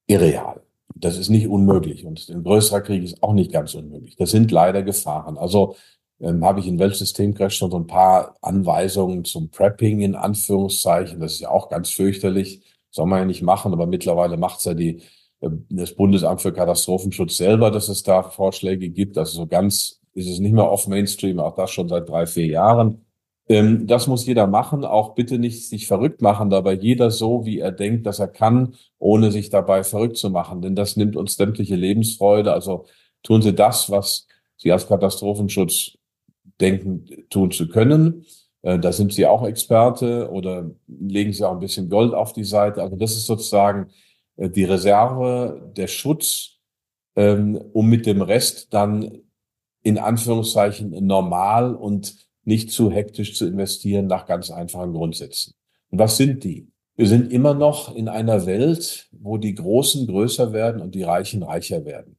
irreal. 0.09 0.64
Das 0.95 1.19
ist 1.19 1.29
nicht 1.29 1.49
unmöglich. 1.49 2.05
Und 2.05 2.29
ein 2.29 2.45
größerer 2.45 2.81
Krieg 2.81 3.03
ist 3.03 3.23
auch 3.23 3.33
nicht 3.33 3.53
ganz 3.53 3.75
unmöglich. 3.75 4.17
Das 4.17 4.31
sind 4.31 4.51
leider 4.51 4.83
Gefahren. 4.83 5.37
Also 5.37 5.77
ähm, 6.21 6.45
habe 6.45 6.61
ich 6.61 6.67
in 6.67 6.79
Weltsystemcrash 6.79 7.57
schon 7.57 7.71
so 7.71 7.77
ein 7.77 7.87
paar 7.87 8.37
Anweisungen 8.41 9.25
zum 9.25 9.51
Prepping 9.51 10.01
in 10.01 10.15
Anführungszeichen. 10.15 11.21
Das 11.21 11.35
ist 11.35 11.41
ja 11.41 11.51
auch 11.51 11.69
ganz 11.69 11.91
fürchterlich. 11.91 12.63
Soll 12.91 13.07
man 13.07 13.21
ja 13.21 13.25
nicht 13.25 13.43
machen, 13.43 13.73
aber 13.73 13.87
mittlerweile 13.87 14.37
macht 14.37 14.61
es 14.61 14.65
ja 14.65 14.75
die, 14.75 15.03
äh, 15.41 15.51
das 15.71 15.95
Bundesamt 15.95 16.43
für 16.43 16.53
Katastrophenschutz 16.53 17.37
selber, 17.37 17.71
dass 17.71 17.89
es 17.89 18.03
da 18.03 18.23
Vorschläge 18.23 18.89
gibt. 18.91 19.19
Also 19.19 19.37
so 19.39 19.47
ganz 19.47 20.01
ist 20.15 20.29
es 20.29 20.39
nicht 20.39 20.53
mehr 20.53 20.71
off 20.71 20.87
Mainstream, 20.87 21.41
auch 21.41 21.57
das 21.57 21.71
schon 21.73 21.89
seit 21.89 22.09
drei, 22.09 22.27
vier 22.27 22.47
Jahren. 22.47 23.05
Ähm, 23.49 23.87
das 23.87 24.07
muss 24.07 24.27
jeder 24.27 24.47
machen, 24.47 24.85
auch 24.85 25.15
bitte 25.15 25.39
nicht 25.39 25.69
sich 25.69 25.87
verrückt 25.87 26.23
machen, 26.23 26.51
dabei 26.51 26.73
jeder 26.73 27.11
so, 27.11 27.45
wie 27.45 27.59
er 27.59 27.73
denkt, 27.73 28.07
dass 28.07 28.19
er 28.19 28.29
kann, 28.29 28.75
ohne 28.99 29.31
sich 29.31 29.51
dabei 29.51 29.85
verrückt 29.85 30.17
zu 30.17 30.31
machen, 30.31 30.63
denn 30.63 30.75
das 30.75 30.97
nimmt 30.97 31.17
uns 31.17 31.37
sämtliche 31.37 31.77
Lebensfreude. 31.77 32.53
Also 32.53 32.87
tun 33.23 33.43
Sie 33.43 33.55
das, 33.55 33.91
was 33.91 34.27
Sie 34.57 34.73
als 34.73 34.87
Katastrophenschutz 34.87 35.99
denken, 36.61 37.07
tun 37.29 37.51
zu 37.51 37.69
können. 37.69 38.25
Äh, 38.63 38.79
da 38.79 38.93
sind 38.93 39.13
Sie 39.13 39.27
auch 39.27 39.47
Experte 39.47 40.31
oder 40.31 40.71
legen 40.87 41.33
Sie 41.33 41.45
auch 41.45 41.53
ein 41.53 41.61
bisschen 41.61 41.91
Gold 41.91 42.15
auf 42.15 42.33
die 42.33 42.45
Seite. 42.45 42.83
Also 42.83 42.97
das 42.97 43.13
ist 43.13 43.27
sozusagen 43.27 43.91
äh, 44.37 44.49
die 44.49 44.65
Reserve, 44.65 45.71
der 45.77 45.89
Schutz, 45.89 46.61
ähm, 47.17 47.61
um 47.75 47.91
mit 47.91 48.07
dem 48.07 48.23
Rest 48.23 48.73
dann 48.73 49.19
in 49.83 49.99
Anführungszeichen 49.99 51.07
normal 51.07 51.75
und 51.75 52.24
nicht 52.45 52.71
zu 52.71 52.91
hektisch 52.91 53.35
zu 53.35 53.47
investieren 53.47 54.07
nach 54.07 54.27
ganz 54.27 54.51
einfachen 54.51 54.93
Grundsätzen. 54.93 55.55
Und 55.91 55.99
was 55.99 56.17
sind 56.17 56.45
die? 56.45 56.69
Wir 56.97 57.09
sind 57.09 57.33
immer 57.33 57.55
noch 57.55 57.95
in 57.95 58.09
einer 58.09 58.47
Welt, 58.47 59.09
wo 59.13 59.37
die 59.37 59.55
Großen 59.55 60.07
größer 60.07 60.53
werden 60.53 60.81
und 60.81 60.95
die 60.95 61.03
Reichen 61.03 61.43
reicher 61.43 61.85
werden. 61.85 62.17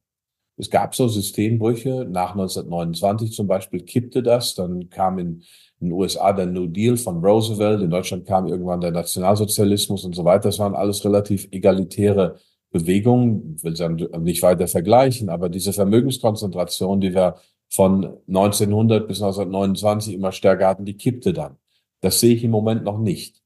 Es 0.58 0.70
gab 0.70 0.94
so 0.94 1.08
Systembrüche. 1.08 2.06
Nach 2.10 2.32
1929 2.32 3.32
zum 3.32 3.46
Beispiel 3.46 3.80
kippte 3.80 4.22
das. 4.22 4.54
Dann 4.54 4.88
kam 4.88 5.18
in, 5.18 5.42
in 5.80 5.88
den 5.88 5.92
USA 5.92 6.32
der 6.32 6.46
New 6.46 6.66
Deal 6.66 6.96
von 6.96 7.24
Roosevelt. 7.24 7.82
In 7.82 7.90
Deutschland 7.90 8.26
kam 8.26 8.46
irgendwann 8.46 8.80
der 8.80 8.90
Nationalsozialismus 8.90 10.04
und 10.04 10.14
so 10.14 10.24
weiter. 10.24 10.48
Das 10.48 10.58
waren 10.58 10.74
alles 10.74 11.04
relativ 11.04 11.48
egalitäre 11.50 12.36
Bewegungen. 12.70 13.54
Ich 13.56 13.64
will 13.64 13.76
sie 13.76 13.88
nicht 14.20 14.42
weiter 14.42 14.66
vergleichen, 14.66 15.28
aber 15.28 15.48
diese 15.48 15.72
Vermögenskonzentration, 15.72 17.00
die 17.00 17.14
wir 17.14 17.36
von 17.68 18.18
1900 18.28 19.06
bis 19.06 19.20
1929 19.20 20.14
immer 20.14 20.32
stärker 20.32 20.68
hatten, 20.68 20.84
die 20.84 20.96
kippte 20.96 21.32
dann. 21.32 21.56
Das 22.00 22.20
sehe 22.20 22.34
ich 22.34 22.44
im 22.44 22.50
Moment 22.50 22.84
noch 22.84 22.98
nicht. 22.98 23.42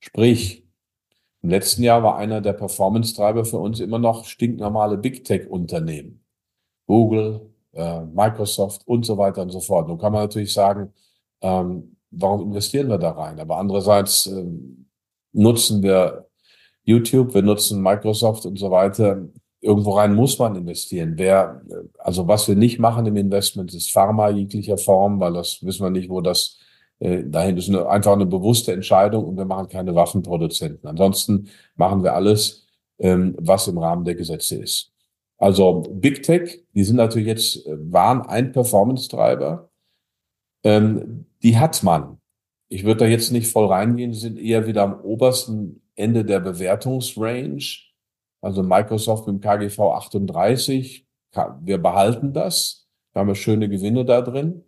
Sprich, 0.00 0.66
im 1.42 1.50
letzten 1.50 1.82
Jahr 1.82 2.02
war 2.02 2.16
einer 2.16 2.40
der 2.40 2.52
Performance-Treiber 2.52 3.44
für 3.44 3.58
uns 3.58 3.80
immer 3.80 3.98
noch 3.98 4.24
stinknormale 4.24 4.96
Big 4.98 5.24
Tech-Unternehmen. 5.24 6.24
Google, 6.86 7.52
äh, 7.72 8.02
Microsoft 8.02 8.86
und 8.86 9.04
so 9.04 9.18
weiter 9.18 9.42
und 9.42 9.50
so 9.50 9.60
fort. 9.60 9.88
Nun 9.88 9.98
kann 9.98 10.12
man 10.12 10.22
natürlich 10.22 10.52
sagen, 10.52 10.92
ähm, 11.40 11.96
warum 12.10 12.42
investieren 12.42 12.88
wir 12.88 12.98
da 12.98 13.12
rein? 13.12 13.40
Aber 13.40 13.58
andererseits 13.58 14.26
äh, 14.26 14.44
nutzen 15.32 15.82
wir 15.82 16.28
YouTube, 16.84 17.34
wir 17.34 17.42
nutzen 17.42 17.82
Microsoft 17.82 18.46
und 18.46 18.58
so 18.58 18.70
weiter 18.70 19.28
irgendwo 19.62 19.92
rein 19.92 20.14
muss 20.14 20.38
man 20.38 20.56
investieren. 20.56 21.14
Wer, 21.16 21.62
also 21.98 22.28
was 22.28 22.48
wir 22.48 22.56
nicht 22.56 22.78
machen 22.78 23.06
im 23.06 23.16
Investment 23.16 23.72
ist 23.72 23.92
Pharma 23.92 24.28
jeglicher 24.28 24.76
Form, 24.76 25.20
weil 25.20 25.32
das 25.34 25.64
wissen 25.64 25.84
wir 25.84 25.90
nicht, 25.90 26.10
wo 26.10 26.20
das 26.20 26.58
äh, 26.98 27.22
dahin 27.24 27.56
ist 27.56 27.68
eine, 27.68 27.88
einfach 27.88 28.12
eine 28.12 28.26
bewusste 28.26 28.72
Entscheidung 28.72 29.24
und 29.24 29.36
wir 29.36 29.44
machen 29.44 29.68
keine 29.68 29.94
Waffenproduzenten. 29.94 30.88
Ansonsten 30.88 31.48
machen 31.76 32.02
wir 32.02 32.14
alles, 32.14 32.66
ähm, 32.98 33.36
was 33.38 33.68
im 33.68 33.78
Rahmen 33.78 34.04
der 34.04 34.16
Gesetze 34.16 34.56
ist. 34.56 34.92
Also 35.38 35.82
Big 35.90 36.22
Tech, 36.24 36.64
die 36.74 36.84
sind 36.84 36.96
natürlich 36.96 37.28
jetzt, 37.28 37.66
äh, 37.66 37.92
waren 37.92 38.22
ein 38.22 38.52
Performance-Treiber. 38.52 39.70
Ähm, 40.64 41.26
die 41.42 41.56
hat 41.56 41.82
man. 41.84 42.18
Ich 42.68 42.84
würde 42.84 43.00
da 43.00 43.06
jetzt 43.06 43.30
nicht 43.30 43.48
voll 43.48 43.66
reingehen, 43.66 44.12
sind 44.12 44.38
eher 44.38 44.66
wieder 44.66 44.82
am 44.82 45.00
obersten 45.02 45.82
Ende 45.94 46.24
der 46.24 46.40
Bewertungsrange 46.40 47.91
also 48.42 48.62
Microsoft 48.62 49.26
mit 49.26 49.36
dem 49.36 49.40
KGV 49.40 49.78
38, 49.78 51.06
wir 51.60 51.78
behalten 51.78 52.34
das. 52.34 52.86
Wir 53.12 53.20
haben 53.20 53.28
ja 53.28 53.34
schöne 53.34 53.68
Gewinne 53.68 54.04
da 54.04 54.20
drin. 54.20 54.64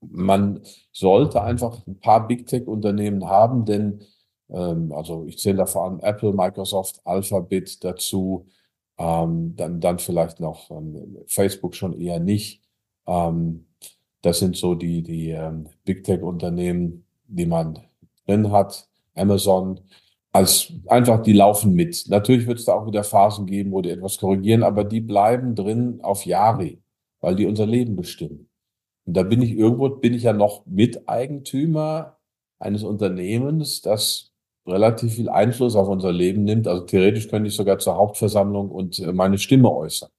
Man 0.00 0.62
sollte 0.92 1.42
einfach 1.42 1.86
ein 1.86 1.98
paar 1.98 2.26
Big 2.26 2.46
Tech 2.46 2.66
Unternehmen 2.66 3.28
haben, 3.28 3.64
denn 3.64 4.04
ähm, 4.48 4.92
also 4.92 5.26
ich 5.26 5.38
zähle 5.38 5.58
da 5.58 5.66
vor 5.66 5.84
allem 5.84 6.00
Apple, 6.00 6.32
Microsoft, 6.32 7.00
Alphabet 7.04 7.82
dazu, 7.84 8.46
ähm, 8.96 9.54
dann, 9.56 9.80
dann 9.80 9.98
vielleicht 9.98 10.40
noch 10.40 10.70
ähm, 10.70 11.18
Facebook 11.26 11.74
schon 11.74 11.98
eher 12.00 12.20
nicht. 12.20 12.62
Ähm, 13.06 13.66
das 14.22 14.38
sind 14.38 14.56
so 14.56 14.74
die, 14.74 15.02
die 15.02 15.30
ähm, 15.30 15.68
Big 15.84 16.04
Tech 16.04 16.22
Unternehmen, 16.22 17.06
die 17.26 17.46
man 17.46 17.78
drin 18.26 18.50
hat. 18.52 18.88
Amazon, 19.14 19.80
als 20.32 20.72
einfach, 20.86 21.22
die 21.22 21.32
laufen 21.32 21.74
mit. 21.74 22.04
Natürlich 22.08 22.46
wird 22.46 22.58
es 22.58 22.66
da 22.66 22.74
auch 22.74 22.86
wieder 22.86 23.04
Phasen 23.04 23.46
geben, 23.46 23.72
wo 23.72 23.80
die 23.80 23.90
etwas 23.90 24.18
korrigieren, 24.18 24.62
aber 24.62 24.84
die 24.84 25.00
bleiben 25.00 25.54
drin 25.54 26.00
auf 26.02 26.26
Jahre, 26.26 26.78
weil 27.20 27.36
die 27.36 27.46
unser 27.46 27.66
Leben 27.66 27.96
bestimmen. 27.96 28.48
Und 29.06 29.16
da 29.16 29.22
bin 29.22 29.42
ich 29.42 29.52
irgendwo, 29.52 29.88
bin 29.88 30.14
ich 30.14 30.24
ja 30.24 30.32
noch 30.32 30.66
Miteigentümer 30.66 32.18
eines 32.58 32.82
Unternehmens, 32.84 33.80
das 33.80 34.32
relativ 34.66 35.14
viel 35.14 35.30
Einfluss 35.30 35.76
auf 35.76 35.88
unser 35.88 36.12
Leben 36.12 36.44
nimmt. 36.44 36.68
Also 36.68 36.84
theoretisch 36.84 37.28
könnte 37.28 37.48
ich 37.48 37.56
sogar 37.56 37.78
zur 37.78 37.96
Hauptversammlung 37.96 38.70
und 38.70 38.98
äh, 38.98 39.12
meine 39.12 39.38
Stimme 39.38 39.72
äußern. 39.72 40.10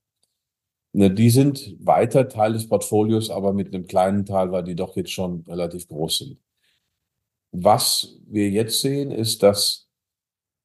Ne, 0.94 1.12
die 1.12 1.30
sind 1.30 1.76
weiter 1.80 2.28
Teil 2.30 2.54
des 2.54 2.68
Portfolios, 2.68 3.30
aber 3.30 3.54
mit 3.54 3.74
einem 3.74 3.86
kleinen 3.86 4.26
Teil, 4.26 4.52
weil 4.52 4.64
die 4.64 4.76
doch 4.76 4.96
jetzt 4.96 5.12
schon 5.12 5.44
relativ 5.48 5.88
groß 5.88 6.18
sind. 6.18 6.40
Was 7.52 8.18
wir 8.28 8.50
jetzt 8.50 8.82
sehen, 8.82 9.12
ist, 9.12 9.44
dass 9.44 9.89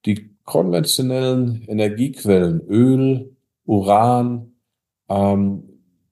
die 0.06 0.36
konventionellen 0.44 1.62
Energiequellen, 1.66 2.60
Öl, 2.68 3.36
Uran, 3.64 4.52
ähm, 5.08 5.64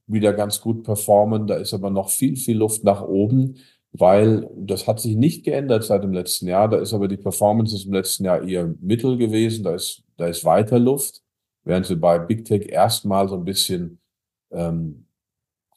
wieder 0.06 0.32
ganz 0.32 0.60
gut 0.60 0.84
performen. 0.84 1.46
Da 1.46 1.56
ist 1.56 1.74
aber 1.74 1.90
noch 1.90 2.10
viel, 2.10 2.36
viel 2.36 2.58
Luft 2.58 2.84
nach 2.84 3.02
oben, 3.02 3.56
weil 3.92 4.48
das 4.56 4.86
hat 4.86 5.00
sich 5.00 5.16
nicht 5.16 5.44
geändert 5.44 5.84
seit 5.84 6.02
dem 6.02 6.12
letzten 6.12 6.46
Jahr. 6.46 6.68
Da 6.68 6.78
ist 6.78 6.94
aber 6.94 7.08
die 7.08 7.16
Performance 7.16 7.84
im 7.84 7.92
letzten 7.92 8.24
Jahr 8.24 8.42
eher 8.42 8.74
mittel 8.80 9.16
gewesen. 9.16 9.64
Da 9.64 9.74
ist, 9.74 10.02
da 10.16 10.26
ist 10.26 10.44
weiter 10.44 10.78
Luft, 10.78 11.22
während 11.64 11.86
sie 11.86 11.96
bei 11.96 12.18
Big 12.18 12.44
Tech 12.44 12.68
erstmal 12.68 13.28
so 13.28 13.36
ein 13.36 13.44
bisschen 13.44 14.00
ähm, 14.50 15.06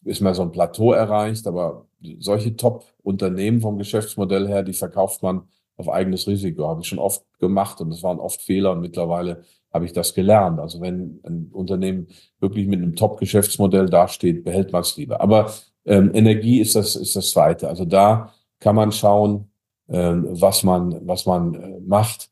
ist 0.06 0.21
mal 0.21 0.36
so 0.36 0.43
ein 0.43 0.51
Plateau 0.51 0.93
erreicht. 0.93 1.47
Aber 1.47 1.88
solche 2.19 2.56
Top-Unternehmen 2.56 3.62
vom 3.62 3.78
Geschäftsmodell 3.78 4.47
her, 4.47 4.63
die 4.63 4.73
verkauft 4.73 5.23
man 5.23 5.47
auf 5.77 5.89
eigenes 5.89 6.27
Risiko. 6.27 6.67
Habe 6.67 6.81
ich 6.81 6.88
schon 6.88 6.99
oft 6.99 7.23
gemacht 7.39 7.81
und 7.81 7.89
das 7.89 8.03
waren 8.03 8.19
oft 8.19 8.41
Fehler 8.41 8.71
und 8.71 8.81
mittlerweile 8.81 9.43
habe 9.73 9.85
ich 9.85 9.93
das 9.93 10.13
gelernt. 10.13 10.59
Also 10.59 10.79
wenn 10.79 11.19
ein 11.23 11.49
Unternehmen 11.51 12.07
wirklich 12.39 12.67
mit 12.67 12.81
einem 12.81 12.95
Top-Geschäftsmodell 12.95 13.88
dasteht, 13.88 14.43
behält 14.45 14.71
man 14.71 14.81
es 14.81 14.95
lieber. 14.95 15.19
Aber 15.19 15.51
ähm, 15.85 16.11
Energie 16.13 16.61
ist 16.61 16.75
das, 16.75 16.95
ist 16.95 17.15
das 17.15 17.31
Zweite. 17.31 17.67
Also 17.67 17.83
da 17.85 18.33
kann 18.59 18.75
man 18.75 18.91
schauen, 18.91 19.49
ähm, 19.89 20.27
was 20.29 20.63
man, 20.63 21.05
was 21.05 21.25
man 21.25 21.55
äh, 21.55 21.79
macht. 21.81 22.29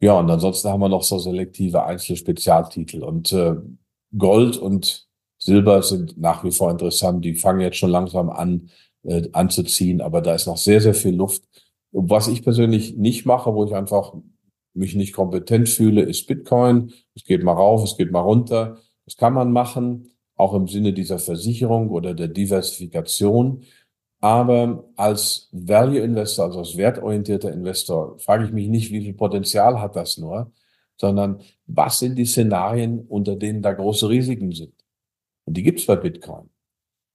Ja, 0.00 0.18
und 0.18 0.30
ansonsten 0.30 0.68
haben 0.68 0.80
wir 0.80 0.88
noch 0.88 1.02
so 1.02 1.18
selektive 1.18 1.84
Einzelspezialtitel. 1.84 3.02
Und 3.02 3.32
äh, 3.32 3.56
Gold 4.16 4.56
und 4.56 5.08
Silber 5.38 5.82
sind 5.82 6.18
nach 6.18 6.42
wie 6.44 6.50
vor 6.50 6.70
interessant. 6.70 7.24
Die 7.24 7.34
fangen 7.34 7.60
jetzt 7.60 7.76
schon 7.76 7.90
langsam 7.90 8.30
an, 8.30 8.70
äh, 9.04 9.28
anzuziehen, 9.32 10.00
aber 10.00 10.20
da 10.20 10.34
ist 10.34 10.46
noch 10.46 10.56
sehr, 10.56 10.80
sehr 10.80 10.94
viel 10.94 11.14
Luft. 11.14 11.42
Was 11.92 12.28
ich 12.28 12.42
persönlich 12.42 12.96
nicht 12.96 13.26
mache, 13.26 13.54
wo 13.54 13.64
ich 13.64 13.74
einfach 13.74 14.14
mich 14.74 14.94
nicht 14.94 15.12
kompetent 15.12 15.68
fühle, 15.68 16.02
ist 16.02 16.26
Bitcoin. 16.26 16.92
Es 17.14 17.24
geht 17.24 17.42
mal 17.42 17.52
rauf, 17.52 17.82
es 17.82 17.96
geht 17.96 18.12
mal 18.12 18.20
runter. 18.20 18.78
Das 19.04 19.16
kann 19.16 19.32
man 19.32 19.52
machen, 19.52 20.10
auch 20.36 20.54
im 20.54 20.68
Sinne 20.68 20.92
dieser 20.92 21.18
Versicherung 21.18 21.90
oder 21.90 22.14
der 22.14 22.28
Diversifikation. 22.28 23.64
Aber 24.20 24.88
als 24.96 25.48
Value 25.52 26.00
Investor, 26.00 26.46
also 26.46 26.58
als 26.58 26.76
wertorientierter 26.76 27.52
Investor, 27.52 28.18
frage 28.18 28.44
ich 28.44 28.52
mich 28.52 28.68
nicht, 28.68 28.90
wie 28.92 29.02
viel 29.02 29.14
Potenzial 29.14 29.80
hat 29.80 29.96
das 29.96 30.18
nur, 30.18 30.52
sondern 30.96 31.40
was 31.66 32.00
sind 32.00 32.16
die 32.16 32.26
Szenarien, 32.26 33.06
unter 33.06 33.36
denen 33.36 33.62
da 33.62 33.72
große 33.72 34.08
Risiken 34.08 34.52
sind? 34.52 34.74
Und 35.44 35.56
die 35.56 35.62
gibt 35.62 35.80
es 35.80 35.86
bei 35.86 35.96
Bitcoin. 35.96 36.50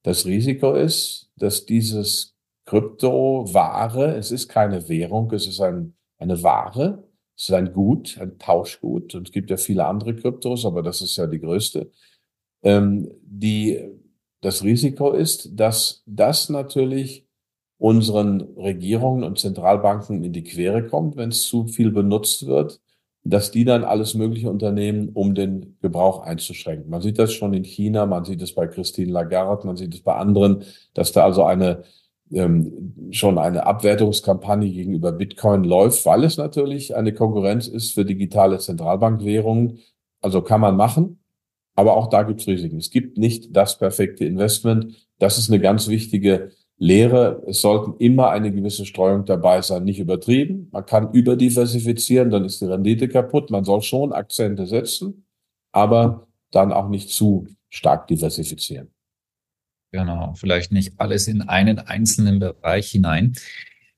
Das 0.04 0.26
Risiko 0.26 0.74
ist, 0.74 1.30
dass 1.36 1.66
dieses 1.66 2.33
Kryptoware, 2.74 4.16
es 4.16 4.32
ist 4.32 4.50
keine 4.50 4.90
Währung, 4.90 5.32
es 5.32 5.46
ist 5.46 5.62
ein, 5.62 5.94
eine 6.18 6.42
Ware, 6.42 7.04
es 7.38 7.50
ist 7.50 7.54
ein 7.54 7.72
Gut, 7.72 8.18
ein 8.20 8.40
Tauschgut. 8.40 9.14
Und 9.14 9.28
es 9.28 9.32
gibt 9.32 9.52
ja 9.52 9.58
viele 9.58 9.86
andere 9.86 10.16
Kryptos, 10.16 10.66
aber 10.66 10.82
das 10.82 11.02
ist 11.02 11.16
ja 11.18 11.28
die 11.28 11.40
größte. 11.40 11.92
Ähm, 12.64 13.12
die, 13.22 13.80
das 14.42 14.64
Risiko 14.64 15.12
ist, 15.12 15.52
dass 15.54 16.02
das 16.08 16.50
natürlich 16.50 17.28
unseren 17.78 18.42
Regierungen 18.58 19.24
und 19.24 19.38
Zentralbanken 19.38 20.24
in 20.24 20.34
die 20.34 20.44
Quere 20.44 20.88
kommt, 20.88 21.16
wenn 21.16 21.30
es 21.30 21.44
zu 21.44 21.68
viel 21.68 21.92
benutzt 21.92 22.48
wird, 22.48 22.82
dass 23.24 23.52
die 23.52 23.66
dann 23.66 23.84
alles 23.84 24.16
Mögliche 24.16 24.50
unternehmen, 24.50 25.10
um 25.14 25.36
den 25.36 25.78
Gebrauch 25.80 26.24
einzuschränken. 26.24 26.90
Man 26.90 27.02
sieht 27.04 27.20
das 27.20 27.34
schon 27.34 27.54
in 27.54 27.66
China, 27.66 28.08
man 28.08 28.26
sieht 28.26 28.42
es 28.42 28.54
bei 28.56 28.66
Christine 28.66 29.12
Lagarde, 29.12 29.68
man 29.68 29.78
sieht 29.78 29.94
es 29.94 30.02
bei 30.02 30.16
anderen, 30.16 30.64
dass 30.96 31.12
da 31.12 31.24
also 31.24 31.44
eine 31.44 31.84
ähm, 32.34 32.94
schon 33.12 33.38
eine 33.38 33.66
Abwertungskampagne 33.66 34.70
gegenüber 34.70 35.12
Bitcoin 35.12 35.64
läuft, 35.64 36.06
weil 36.06 36.24
es 36.24 36.38
natürlich 36.38 36.96
eine 36.96 37.14
Konkurrenz 37.14 37.68
ist 37.68 37.94
für 37.94 38.06
digitale 38.06 38.60
Zentralbankwährungen. 38.60 39.80
Also 40.22 40.42
kann 40.42 40.62
man 40.62 40.76
machen, 40.76 41.20
aber 41.76 41.96
auch 41.98 42.08
da 42.08 42.24
gibt 42.24 42.42
es 42.42 42.48
Risiken. 42.48 42.78
Es 42.78 42.90
gibt 42.90 43.18
nicht 43.18 43.56
das 43.56 43.78
perfekte 43.78 44.26
Investment. 44.26 45.08
Das 45.20 45.38
ist 45.38 45.50
eine 45.50 45.60
ganz 45.60 45.88
wichtige 45.88 46.52
Lehre. 46.78 47.44
Es 47.48 47.62
sollten 47.62 47.96
immer 47.98 48.30
eine 48.30 48.52
gewisse 48.52 48.86
Streuung 48.86 49.26
dabei 49.26 49.62
sein, 49.62 49.84
nicht 49.84 50.00
übertrieben. 50.00 50.70
Man 50.72 50.86
kann 50.86 51.12
überdiversifizieren, 51.14 52.30
dann 52.30 52.46
ist 52.46 52.62
die 52.62 52.66
Rendite 52.66 53.08
kaputt. 53.08 53.52
Man 53.52 53.64
soll 53.64 53.82
schon 53.82 54.14
Akzente 54.14 54.66
setzen, 54.66 55.26
aber 55.72 56.28
dann 56.52 56.72
auch 56.72 56.90
nicht 56.90 57.10
zu 57.10 57.48
stark 57.70 58.08
diversifizieren. 58.08 58.90
Genau, 59.94 60.34
vielleicht 60.36 60.72
nicht 60.72 60.94
alles 60.98 61.28
in 61.28 61.44
einen 61.44 61.78
einzelnen 61.78 62.40
Bereich 62.40 62.90
hinein. 62.90 63.34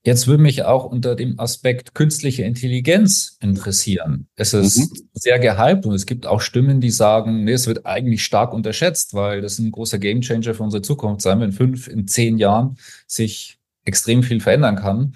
Jetzt 0.03 0.27
würde 0.27 0.43
mich 0.43 0.63
auch 0.63 0.83
unter 0.83 1.15
dem 1.15 1.39
Aspekt 1.39 1.95
künstliche 1.95 2.43
Intelligenz 2.43 3.37
interessieren. 3.39 4.27
Es 4.35 4.53
ist 4.53 4.77
mhm. 4.77 5.09
sehr 5.13 5.39
gehypt 5.39 5.85
und 5.85 5.95
es 5.95 6.05
gibt 6.05 6.27
auch 6.27 6.41
Stimmen, 6.41 6.81
die 6.81 6.91
sagen, 6.91 7.45
nee, 7.45 7.53
es 7.53 7.65
wird 7.65 7.85
eigentlich 7.85 8.25
stark 8.25 8.53
unterschätzt, 8.53 9.13
weil 9.13 9.39
das 9.39 9.57
ein 9.57 9.71
großer 9.71 9.97
Gamechanger 9.97 10.53
für 10.53 10.63
unsere 10.63 10.81
Zukunft 10.81 11.21
sein, 11.21 11.39
wenn 11.39 11.53
fünf, 11.53 11.87
in 11.87 12.07
zehn 12.07 12.37
Jahren 12.37 12.77
sich 13.07 13.57
extrem 13.85 14.21
viel 14.21 14.41
verändern 14.41 14.75
kann 14.75 15.13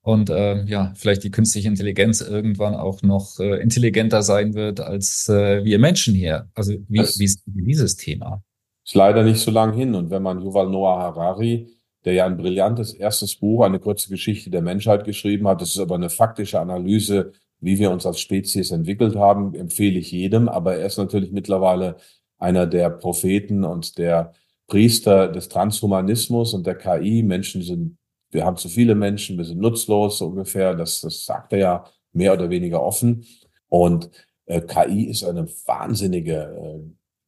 und 0.00 0.30
äh, 0.30 0.64
ja, 0.64 0.94
vielleicht 0.96 1.22
die 1.22 1.30
künstliche 1.30 1.68
Intelligenz 1.68 2.22
irgendwann 2.22 2.74
auch 2.74 3.02
noch 3.02 3.38
äh, 3.40 3.60
intelligenter 3.60 4.22
sein 4.22 4.54
wird 4.54 4.80
als 4.80 5.28
äh, 5.28 5.64
wir 5.64 5.78
Menschen 5.78 6.14
hier. 6.14 6.48
Also 6.54 6.72
wie, 6.88 7.00
wie 7.00 7.24
ist 7.24 7.42
dieses 7.44 7.96
Thema? 7.96 8.42
Ist 8.84 8.94
leider 8.94 9.22
nicht 9.22 9.40
so 9.40 9.50
lang 9.50 9.72
hin. 9.72 9.94
Und 9.94 10.10
wenn 10.10 10.22
man 10.22 10.42
Yuval 10.42 10.68
Noah 10.68 10.98
Harari, 10.98 11.68
der 12.04 12.12
ja 12.12 12.26
ein 12.26 12.36
brillantes 12.36 12.92
erstes 12.92 13.36
Buch, 13.36 13.64
eine 13.64 13.78
kurze 13.78 14.10
Geschichte 14.10 14.50
der 14.50 14.62
Menschheit 14.62 15.04
geschrieben 15.04 15.48
hat, 15.48 15.62
das 15.62 15.70
ist 15.70 15.78
aber 15.78 15.94
eine 15.94 16.10
faktische 16.10 16.60
Analyse, 16.60 17.32
wie 17.60 17.78
wir 17.78 17.90
uns 17.90 18.04
als 18.04 18.20
Spezies 18.20 18.70
entwickelt 18.70 19.16
haben, 19.16 19.54
empfehle 19.54 19.98
ich 19.98 20.12
jedem. 20.12 20.48
Aber 20.48 20.76
er 20.76 20.86
ist 20.86 20.98
natürlich 20.98 21.32
mittlerweile 21.32 21.96
einer 22.38 22.66
der 22.66 22.90
Propheten 22.90 23.64
und 23.64 23.96
der 23.96 24.34
Priester 24.66 25.28
des 25.28 25.48
Transhumanismus 25.48 26.52
und 26.52 26.66
der 26.66 26.76
KI. 26.76 27.22
Menschen 27.22 27.62
sind, 27.62 27.96
wir 28.30 28.44
haben 28.44 28.56
zu 28.56 28.68
viele 28.68 28.94
Menschen, 28.94 29.38
wir 29.38 29.44
sind 29.44 29.60
nutzlos 29.60 30.18
so 30.18 30.26
ungefähr. 30.26 30.74
Das, 30.74 31.00
das 31.00 31.24
sagt 31.24 31.52
er 31.54 31.58
ja 31.58 31.84
mehr 32.12 32.34
oder 32.34 32.50
weniger 32.50 32.82
offen. 32.82 33.24
Und 33.68 34.10
äh, 34.46 34.60
KI 34.60 35.04
ist 35.04 35.24
eine 35.24 35.46
wahnsinnige 35.66 36.34
äh, 36.34 36.80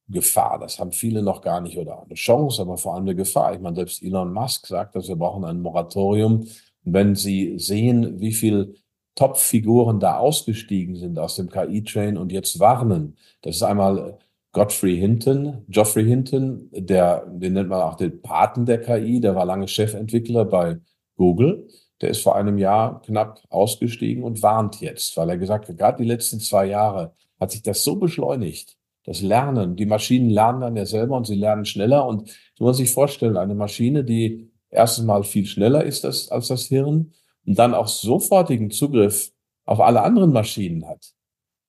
Gefahr. 0.09 0.59
Das 0.59 0.79
haben 0.79 0.93
viele 0.93 1.23
noch 1.23 1.41
gar 1.41 1.61
nicht 1.61 1.79
oder 1.79 2.03
eine 2.03 2.15
Chance, 2.15 2.63
aber 2.63 2.79
vor 2.79 2.95
allem 2.95 3.05
eine 3.05 3.17
Gefahr. 3.17 3.55
Ich 3.55 3.61
meine, 3.61 3.77
selbst 3.77 4.03
Elon 4.03 4.33
Musk 4.33 4.67
sagt, 4.67 4.95
dass 4.95 5.09
wir 5.09 5.17
brauchen 5.17 5.45
ein 5.45 5.61
Moratorium. 5.61 6.47
Wenn 6.85 7.15
Sie 7.17 7.59
sehen, 7.59 8.21
wie 8.21 8.33
viel 8.33 8.75
Top-Figuren 9.17 9.99
da 9.99 10.19
ausgestiegen 10.19 10.97
sind 10.97 11.19
aus 11.19 11.37
dem 11.37 11.51
KI-Train 11.51 12.17
und 12.17 12.31
jetzt 12.33 12.61
warnen, 12.61 13.17
das 13.43 13.57
ist 13.57 13.63
einmal 13.63 14.19
Godfrey 14.53 14.97
Hinton, 14.97 15.65
Geoffrey 15.69 16.05
Hinton, 16.05 16.71
der, 16.73 17.27
den 17.27 17.55
nennt 17.55 17.69
man 17.69 17.83
auch 17.83 17.97
den 17.97 18.23
Paten 18.23 18.65
der 18.65 18.81
KI, 18.81 19.21
der 19.21 19.35
war 19.35 19.45
lange 19.45 19.69
Chefentwickler 19.69 20.45
bei 20.45 20.79
Google. 21.17 21.69
Der 22.01 22.11
ist 22.11 22.23
vor 22.23 22.37
einem 22.37 22.59
Jahr 22.59 23.03
knapp 23.03 23.43
ausgestiegen 23.49 24.23
und 24.23 24.43
warnt 24.43 24.81
jetzt, 24.81 25.17
weil 25.17 25.31
er 25.31 25.39
gesagt 25.39 25.69
hat, 25.69 25.77
gerade 25.77 26.03
die 26.03 26.09
letzten 26.09 26.41
zwei 26.41 26.67
Jahre 26.67 27.13
hat 27.41 27.51
sich 27.51 27.63
das 27.63 27.85
so 27.85 27.97
beschleunigt, 27.97 28.76
das 29.07 29.23
Lernen. 29.23 29.77
Die 29.77 29.87
Maschinen 29.87 30.31
lernen 30.31 30.61
dann 30.61 30.77
ja 30.77 30.85
selber 30.85 31.17
und 31.17 31.27
sie 31.27 31.37
lernen 31.37 31.65
schneller. 31.65 32.07
Und 32.07 32.29
du 32.59 32.65
musst 32.65 32.79
sich 32.79 32.91
vorstellen, 32.91 33.37
eine 33.37 33.55
Maschine, 33.55 34.05
die 34.05 34.51
erstens 34.69 35.07
mal 35.07 35.23
viel 35.23 35.47
schneller 35.47 35.85
ist 35.85 36.05
als, 36.05 36.29
als 36.29 36.49
das 36.49 36.65
Hirn 36.65 37.13
und 37.47 37.59
dann 37.59 37.73
auch 37.73 37.87
sofortigen 37.87 38.71
Zugriff 38.71 39.33
auf 39.65 39.81
alle 39.81 40.03
anderen 40.03 40.33
Maschinen 40.33 40.87
hat. 40.87 41.13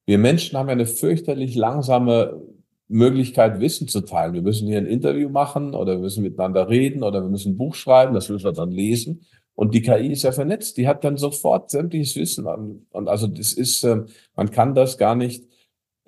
Wir 0.05 0.17
Menschen 0.17 0.57
haben 0.57 0.67
ja 0.67 0.73
eine 0.73 0.87
fürchterlich 0.87 1.55
langsame 1.55 2.41
Möglichkeit, 2.87 3.59
Wissen 3.59 3.87
zu 3.87 4.01
teilen. 4.01 4.33
Wir 4.33 4.41
müssen 4.41 4.67
hier 4.67 4.77
ein 4.77 4.85
Interview 4.85 5.29
machen 5.29 5.75
oder 5.75 5.93
wir 5.93 5.99
müssen 5.99 6.23
miteinander 6.23 6.69
reden 6.69 7.03
oder 7.03 7.21
wir 7.21 7.29
müssen 7.29 7.53
ein 7.53 7.57
Buch 7.57 7.75
schreiben, 7.75 8.13
das 8.13 8.29
müssen 8.29 8.45
wir 8.45 8.53
dann 8.53 8.71
lesen. 8.71 9.25
Und 9.53 9.73
die 9.73 9.81
KI 9.81 10.11
ist 10.11 10.23
ja 10.23 10.31
vernetzt, 10.31 10.77
die 10.77 10.87
hat 10.87 11.03
dann 11.03 11.17
sofort 11.17 11.69
sämtliches 11.69 12.15
Wissen. 12.15 12.45
Und 12.45 13.07
also 13.07 13.27
das 13.27 13.53
ist, 13.53 13.83
ähm, 13.83 14.05
man 14.35 14.51
kann 14.51 14.75
das 14.75 14.97
gar 14.97 15.15
nicht 15.15 15.43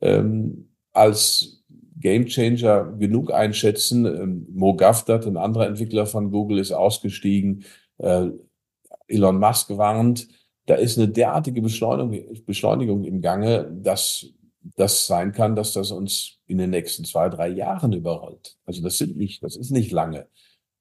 ähm, 0.02 0.69
als 1.00 1.64
Gamechanger 2.00 2.94
genug 3.00 3.32
einschätzen. 3.32 4.06
Ähm, 4.06 4.48
Mo 4.52 4.76
Gavdat, 4.76 5.26
ein 5.26 5.38
anderer 5.38 5.68
Entwickler 5.68 6.06
von 6.06 6.32
Google, 6.32 6.60
ist 6.60 6.72
ausgestiegen. 6.72 7.64
Äh, 7.98 8.28
Elon 9.08 9.40
Musk 9.40 9.70
warnt. 9.78 10.28
Da 10.66 10.76
ist 10.76 10.98
eine 10.98 11.08
derartige 11.08 11.62
Beschleunigung, 11.62 12.44
Beschleunigung 12.46 13.04
im 13.04 13.22
Gange, 13.22 13.72
dass 13.72 14.28
das 14.76 15.08
sein 15.08 15.32
kann, 15.32 15.56
dass 15.56 15.74
das 15.74 15.92
uns 15.92 16.38
in 16.46 16.58
den 16.58 16.70
nächsten 16.70 17.06
zwei, 17.06 17.30
drei 17.30 17.48
Jahren 17.48 17.94
überrollt. 17.94 18.58
Also 18.66 18.84
das 18.84 18.98
sind 18.98 19.18
nicht, 19.18 19.42
das 19.42 19.56
ist 19.56 19.72
nicht 19.72 19.92
lange. 19.92 20.28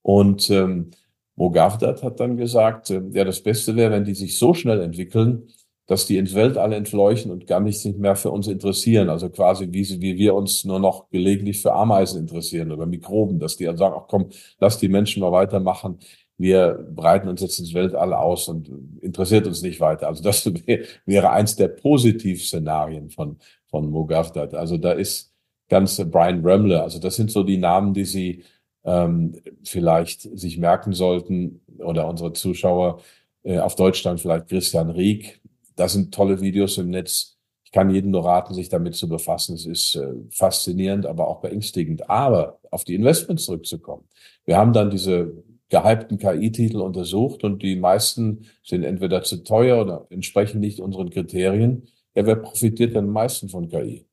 Und 0.03 0.51
ähm, 0.51 0.91
Mo 1.37 1.51
Gavdat 1.51 2.03
hat 2.03 2.21
dann 2.21 2.37
gesagt, 2.37 2.91
äh, 2.91 3.03
ja, 3.13 3.25
das 3.25 3.43
Beste 3.43 3.77
wäre, 3.77 3.93
wenn 3.93 4.05
die 4.05 4.15
sich 4.15 4.39
so 4.39 4.53
schnell 4.53 4.81
entwickeln, 4.81 5.49
dass 5.89 6.07
die 6.07 6.19
ins 6.19 6.35
Weltall 6.35 6.75
entfleuchen 6.75 7.31
und 7.31 7.47
gar 7.47 7.61
nicht 7.61 7.83
mehr 7.99 8.15
für 8.15 8.31
uns 8.31 8.47
interessieren. 8.47 9.09
Also 9.09 9.31
quasi 9.31 9.69
wie, 9.73 9.85
sie, 9.85 10.03
wie 10.03 10.19
wir 10.19 10.35
uns 10.35 10.65
nur 10.65 10.79
noch 10.79 11.09
gelegentlich 11.09 11.63
für 11.63 11.73
Ameisen 11.73 12.21
interessieren 12.21 12.71
oder 12.71 12.85
Mikroben, 12.85 13.41
dass 13.41 13.57
die 13.57 13.65
dann 13.65 13.79
sagen, 13.79 13.95
ach 13.99 14.07
komm, 14.07 14.29
lass 14.61 14.79
die 14.79 14.89
Menschen 14.89 15.23
mal 15.23 15.33
weitermachen. 15.33 15.99
Wir 16.37 16.87
breiten 16.95 17.27
uns 17.27 17.41
jetzt 17.41 17.59
ins 17.59 17.73
Weltall 17.73 18.13
aus 18.13 18.49
und 18.49 18.71
interessiert 19.01 19.47
uns 19.47 19.63
nicht 19.63 19.81
weiter. 19.81 20.09
Also 20.09 20.23
das 20.23 20.45
wäre 21.07 21.31
eins 21.31 21.57
der 21.57 21.69
Positivszenarien 21.69 23.09
von, 23.09 23.39
von 23.71 23.91
Mogavdat. 23.91 24.53
Also 24.55 24.77
da 24.77 24.93
ist 24.93 25.33
ganz 25.71 25.97
Brian 26.11 26.45
Remle. 26.45 26.83
Also 26.83 26.99
das 26.99 27.17
sind 27.17 27.31
so 27.31 27.43
die 27.43 27.57
Namen, 27.57 27.95
die 27.95 28.05
Sie 28.05 28.45
ähm, 28.85 29.37
vielleicht 29.65 30.21
sich 30.39 30.59
merken 30.59 30.93
sollten 30.93 31.63
oder 31.79 32.07
unsere 32.07 32.35
Zuschauer 32.35 33.01
äh, 33.43 33.59
auf 33.59 33.75
Deutschland 33.75 34.21
vielleicht 34.21 34.49
Christian 34.49 34.91
Rieck, 34.91 35.41
das 35.79 35.93
sind 35.93 36.13
tolle 36.13 36.41
Videos 36.41 36.77
im 36.79 36.91
Netz. 36.91 37.39
Ich 37.65 37.71
kann 37.71 37.91
jedem 37.91 38.11
nur 38.11 38.25
raten, 38.25 38.55
sich 38.55 38.69
damit 38.69 38.95
zu 38.95 39.09
befassen. 39.09 39.55
Es 39.55 39.67
ist 39.67 39.95
äh, 39.95 40.15
faszinierend, 40.31 41.07
aber 41.07 41.29
auch 41.29 41.41
beängstigend. 41.41 42.11
Aber 42.11 42.59
auf 42.71 42.85
die 42.85 42.95
Investments 42.95 43.45
zurückzukommen. 43.45 44.09
Wir 44.45 44.57
haben 44.57 44.73
dann 44.73 44.91
diese 44.91 45.45
gehypten 45.69 46.19
KI-Titel 46.19 46.81
untersucht 46.81 47.45
und 47.45 47.63
die 47.63 47.77
meisten 47.77 48.47
sind 48.63 48.85
entweder 48.85 49.23
zu 49.23 49.45
teuer 49.45 49.83
oder 49.83 50.07
entsprechen 50.11 50.61
nicht 50.61 50.81
unseren 50.81 51.11
Kriterien. 51.11 51.87
Ja, 52.15 52.27
wer 52.27 52.37
profitiert 52.37 52.97
denn 52.97 53.05
am 53.05 53.13
meisten 53.13 53.49
von 53.49 53.69
KI? 53.69 54.07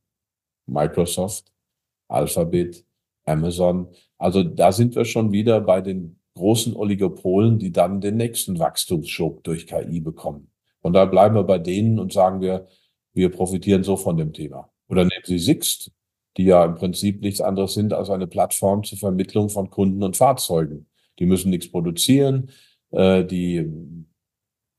Microsoft, 0.67 1.51
Alphabet, 2.07 2.85
Amazon. 3.25 3.87
Also 4.17 4.43
da 4.43 4.71
sind 4.71 4.95
wir 4.95 5.05
schon 5.05 5.31
wieder 5.31 5.61
bei 5.61 5.81
den 5.81 6.19
großen 6.35 6.75
Oligopolen, 6.75 7.57
die 7.57 7.71
dann 7.71 8.01
den 8.01 8.17
nächsten 8.17 8.59
Wachstumsschub 8.59 9.43
durch 9.43 9.65
KI 9.65 10.01
bekommen. 10.01 10.51
Und 10.85 10.93
da 10.93 11.05
bleiben 11.05 11.33
wir 11.33 11.43
bei 11.45 11.57
denen 11.57 11.97
und 11.97 12.13
sagen 12.13 12.41
wir, 12.41 12.67
wir 13.13 13.31
profitieren 13.31 13.83
so 13.83 13.97
von 13.97 14.17
dem 14.17 14.33
Thema. 14.33 14.69
Oder 14.87 15.01
nehmen 15.01 15.23
Sie 15.23 15.39
Sixt, 15.39 15.91
die 16.37 16.43
ja 16.43 16.63
im 16.63 16.75
Prinzip 16.75 17.21
nichts 17.21 17.41
anderes 17.41 17.73
sind 17.73 17.91
als 17.91 18.11
eine 18.11 18.27
Plattform 18.27 18.83
zur 18.83 18.99
Vermittlung 18.99 19.49
von 19.49 19.71
Kunden 19.71 20.03
und 20.03 20.15
Fahrzeugen. 20.15 20.85
Die 21.17 21.25
müssen 21.25 21.49
nichts 21.49 21.71
produzieren, 21.71 22.51
äh, 22.91 23.25
die 23.25 23.67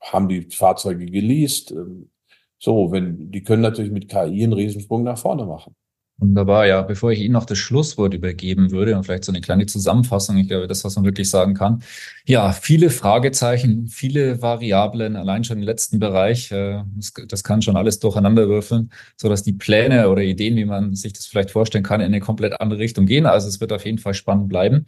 haben 0.01 0.29
die 0.29 0.43
Fahrzeuge 0.43 1.07
geleast. 1.07 1.73
Ähm, 1.73 2.09
so, 2.57 2.93
wenn, 2.93 3.33
die 3.33 3.43
können 3.43 3.63
natürlich 3.63 3.91
mit 3.91 4.09
KI 4.09 4.45
einen 4.45 4.53
Riesensprung 4.53 5.03
nach 5.03 5.19
vorne 5.19 5.45
machen. 5.45 5.75
Wunderbar, 6.19 6.67
ja. 6.67 6.81
Bevor 6.81 7.13
ich 7.13 7.21
Ihnen 7.21 7.35
noch 7.35 7.45
das 7.45 7.59
Schlusswort 7.59 8.15
übergeben 8.15 8.71
würde 8.71 8.97
und 8.97 9.05
vielleicht 9.05 9.25
so 9.25 9.33
eine 9.33 9.43
kleine 9.43 9.67
Zusammenfassung, 9.67 10.39
ich 10.39 10.49
glaube, 10.49 10.67
das, 10.67 10.83
was 10.83 10.97
man 10.97 11.05
wirklich 11.05 11.29
sagen 11.29 11.53
kann. 11.53 11.83
Ja, 12.25 12.53
viele 12.53 12.89
Fragezeichen, 12.89 13.89
viele 13.89 14.41
Variablen, 14.41 15.17
allein 15.17 15.45
schon 15.45 15.59
im 15.59 15.63
letzten 15.63 15.99
Bereich. 15.99 16.51
Äh, 16.53 16.85
das, 17.29 17.45
kann 17.45 17.61
schon 17.61 17.77
alles 17.77 17.99
durcheinander 17.99 18.49
würfeln, 18.49 18.91
so 19.17 19.29
dass 19.29 19.43
die 19.43 19.53
Pläne 19.53 20.09
oder 20.09 20.23
Ideen, 20.23 20.57
wie 20.57 20.65
man 20.65 20.95
sich 20.95 21.13
das 21.13 21.27
vielleicht 21.27 21.51
vorstellen 21.51 21.85
kann, 21.85 22.01
in 22.01 22.07
eine 22.07 22.21
komplett 22.21 22.63
andere 22.63 22.79
Richtung 22.81 23.05
gehen. 23.05 23.27
Also 23.27 23.49
es 23.49 23.61
wird 23.61 23.73
auf 23.73 23.85
jeden 23.85 23.99
Fall 23.99 24.15
spannend 24.15 24.49
bleiben. 24.49 24.87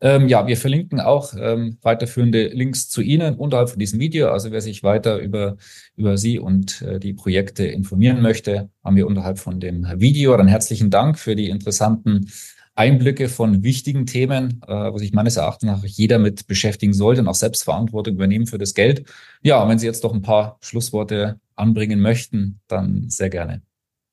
Ähm, 0.00 0.28
ja, 0.28 0.46
wir 0.46 0.58
verlinken 0.58 1.00
auch 1.00 1.32
ähm, 1.38 1.78
weiterführende 1.80 2.48
Links 2.48 2.88
zu 2.90 3.00
Ihnen 3.00 3.36
unterhalb 3.36 3.70
von 3.70 3.78
diesem 3.78 3.98
Video. 3.98 4.30
Also 4.30 4.50
wer 4.50 4.60
sich 4.60 4.82
weiter 4.82 5.18
über, 5.18 5.56
über 5.96 6.18
Sie 6.18 6.38
und 6.38 6.82
äh, 6.82 7.00
die 7.00 7.14
Projekte 7.14 7.66
informieren 7.66 8.20
möchte, 8.20 8.68
haben 8.84 8.96
wir 8.96 9.06
unterhalb 9.06 9.38
von 9.38 9.58
dem 9.58 9.86
Video. 9.96 10.36
Dann 10.36 10.48
herzlichen 10.48 10.90
Dank 10.90 11.18
für 11.18 11.34
die 11.34 11.48
interessanten 11.48 12.30
Einblicke 12.74 13.30
von 13.30 13.62
wichtigen 13.62 14.04
Themen, 14.04 14.60
äh, 14.68 14.92
wo 14.92 14.98
sich 14.98 15.14
meines 15.14 15.38
Erachtens 15.38 15.66
nach 15.66 15.84
jeder 15.84 16.18
mit 16.18 16.46
beschäftigen 16.46 16.92
sollte 16.92 17.22
und 17.22 17.28
auch 17.28 17.34
Selbstverantwortung 17.34 18.14
übernehmen 18.14 18.46
für 18.46 18.58
das 18.58 18.74
Geld. 18.74 19.08
Ja, 19.42 19.62
und 19.62 19.70
wenn 19.70 19.78
Sie 19.78 19.86
jetzt 19.86 20.04
doch 20.04 20.12
ein 20.12 20.20
paar 20.20 20.58
Schlussworte 20.60 21.40
anbringen 21.54 22.00
möchten, 22.00 22.60
dann 22.68 23.08
sehr 23.08 23.30
gerne. 23.30 23.62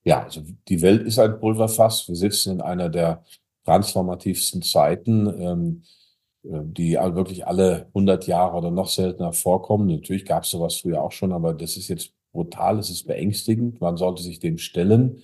Ja, 0.06 0.24
also 0.24 0.43
die 0.69 0.82
Welt 0.82 1.04
ist 1.04 1.19
ein 1.19 1.39
Pulverfass. 1.39 2.08
Wir 2.08 2.15
sitzen 2.15 2.54
in 2.54 2.62
einer 2.62 2.88
der 2.88 3.24
transformativsten 3.65 4.62
Zeiten, 4.62 5.28
ähm, 5.39 5.84
äh, 6.43 6.62
die 6.63 6.93
wirklich 6.93 7.47
alle 7.47 7.88
100 7.88 8.28
Jahre 8.28 8.58
oder 8.58 8.71
noch 8.71 8.89
seltener 8.89 9.34
vorkommen. 9.34 9.88
Natürlich 9.88 10.26
gab 10.26 10.43
es 10.43 10.49
sowas 10.49 10.76
früher 10.76 11.02
auch 11.02 11.12
schon, 11.12 11.32
aber 11.32 11.54
das 11.54 11.78
ist 11.78 11.88
jetzt 11.88 12.13
brutal, 12.32 12.80
es 12.80 12.89
ist 12.89 13.08
beängstigend. 13.08 13.80
Man 13.80 13.97
sollte 13.97 14.23
sich 14.23 14.39
dem 14.39 14.58
stellen. 14.58 15.21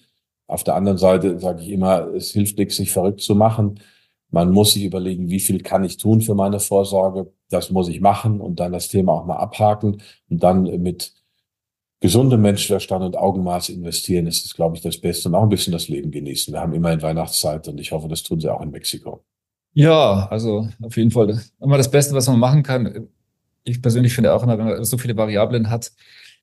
Auf 0.47 0.63
der 0.63 0.75
anderen 0.75 0.97
Seite 0.97 1.39
sage 1.39 1.61
ich 1.61 1.69
immer, 1.69 2.07
es 2.13 2.31
hilft 2.31 2.57
nichts, 2.57 2.77
sich 2.77 2.91
verrückt 2.91 3.21
zu 3.21 3.35
machen. 3.35 3.79
Man 4.31 4.51
muss 4.51 4.73
sich 4.73 4.83
überlegen, 4.83 5.29
wie 5.29 5.39
viel 5.39 5.61
kann 5.61 5.83
ich 5.83 5.97
tun 5.97 6.21
für 6.21 6.35
meine 6.35 6.59
Vorsorge. 6.59 7.31
Das 7.49 7.71
muss 7.71 7.87
ich 7.89 7.99
machen 7.99 8.41
und 8.41 8.59
dann 8.59 8.71
das 8.71 8.87
Thema 8.87 9.13
auch 9.13 9.25
mal 9.25 9.37
abhaken 9.37 10.01
und 10.29 10.43
dann 10.43 10.63
mit 10.81 11.13
gesundem 11.99 12.41
Menschenverstand 12.41 13.03
und 13.03 13.17
Augenmaß 13.17 13.69
investieren, 13.69 14.27
ist 14.27 14.45
es, 14.45 14.55
glaube 14.55 14.75
ich, 14.75 14.81
das 14.81 14.97
Beste 14.97 15.29
und 15.29 15.35
auch 15.35 15.43
ein 15.43 15.49
bisschen 15.49 15.73
das 15.73 15.89
Leben 15.89 16.11
genießen. 16.11 16.53
Wir 16.53 16.61
haben 16.61 16.73
immerhin 16.73 17.01
Weihnachtszeit 17.01 17.67
und 17.67 17.79
ich 17.79 17.91
hoffe, 17.91 18.07
das 18.07 18.23
tun 18.23 18.39
sie 18.39 18.49
auch 18.49 18.61
in 18.61 18.71
Mexiko. 18.71 19.23
Ja, 19.73 20.27
also 20.29 20.67
auf 20.81 20.97
jeden 20.97 21.11
Fall 21.11 21.41
immer 21.59 21.77
das 21.77 21.91
Beste, 21.91 22.15
was 22.15 22.27
man 22.27 22.39
machen 22.39 22.63
kann. 22.63 23.09
Ich 23.63 23.81
persönlich 23.81 24.13
finde 24.13 24.33
auch 24.33 24.43
immer, 24.43 24.57
wenn 24.57 24.65
man 24.65 24.83
so 24.83 24.97
viele 24.97 25.15
Variablen 25.15 25.69
hat, 25.69 25.91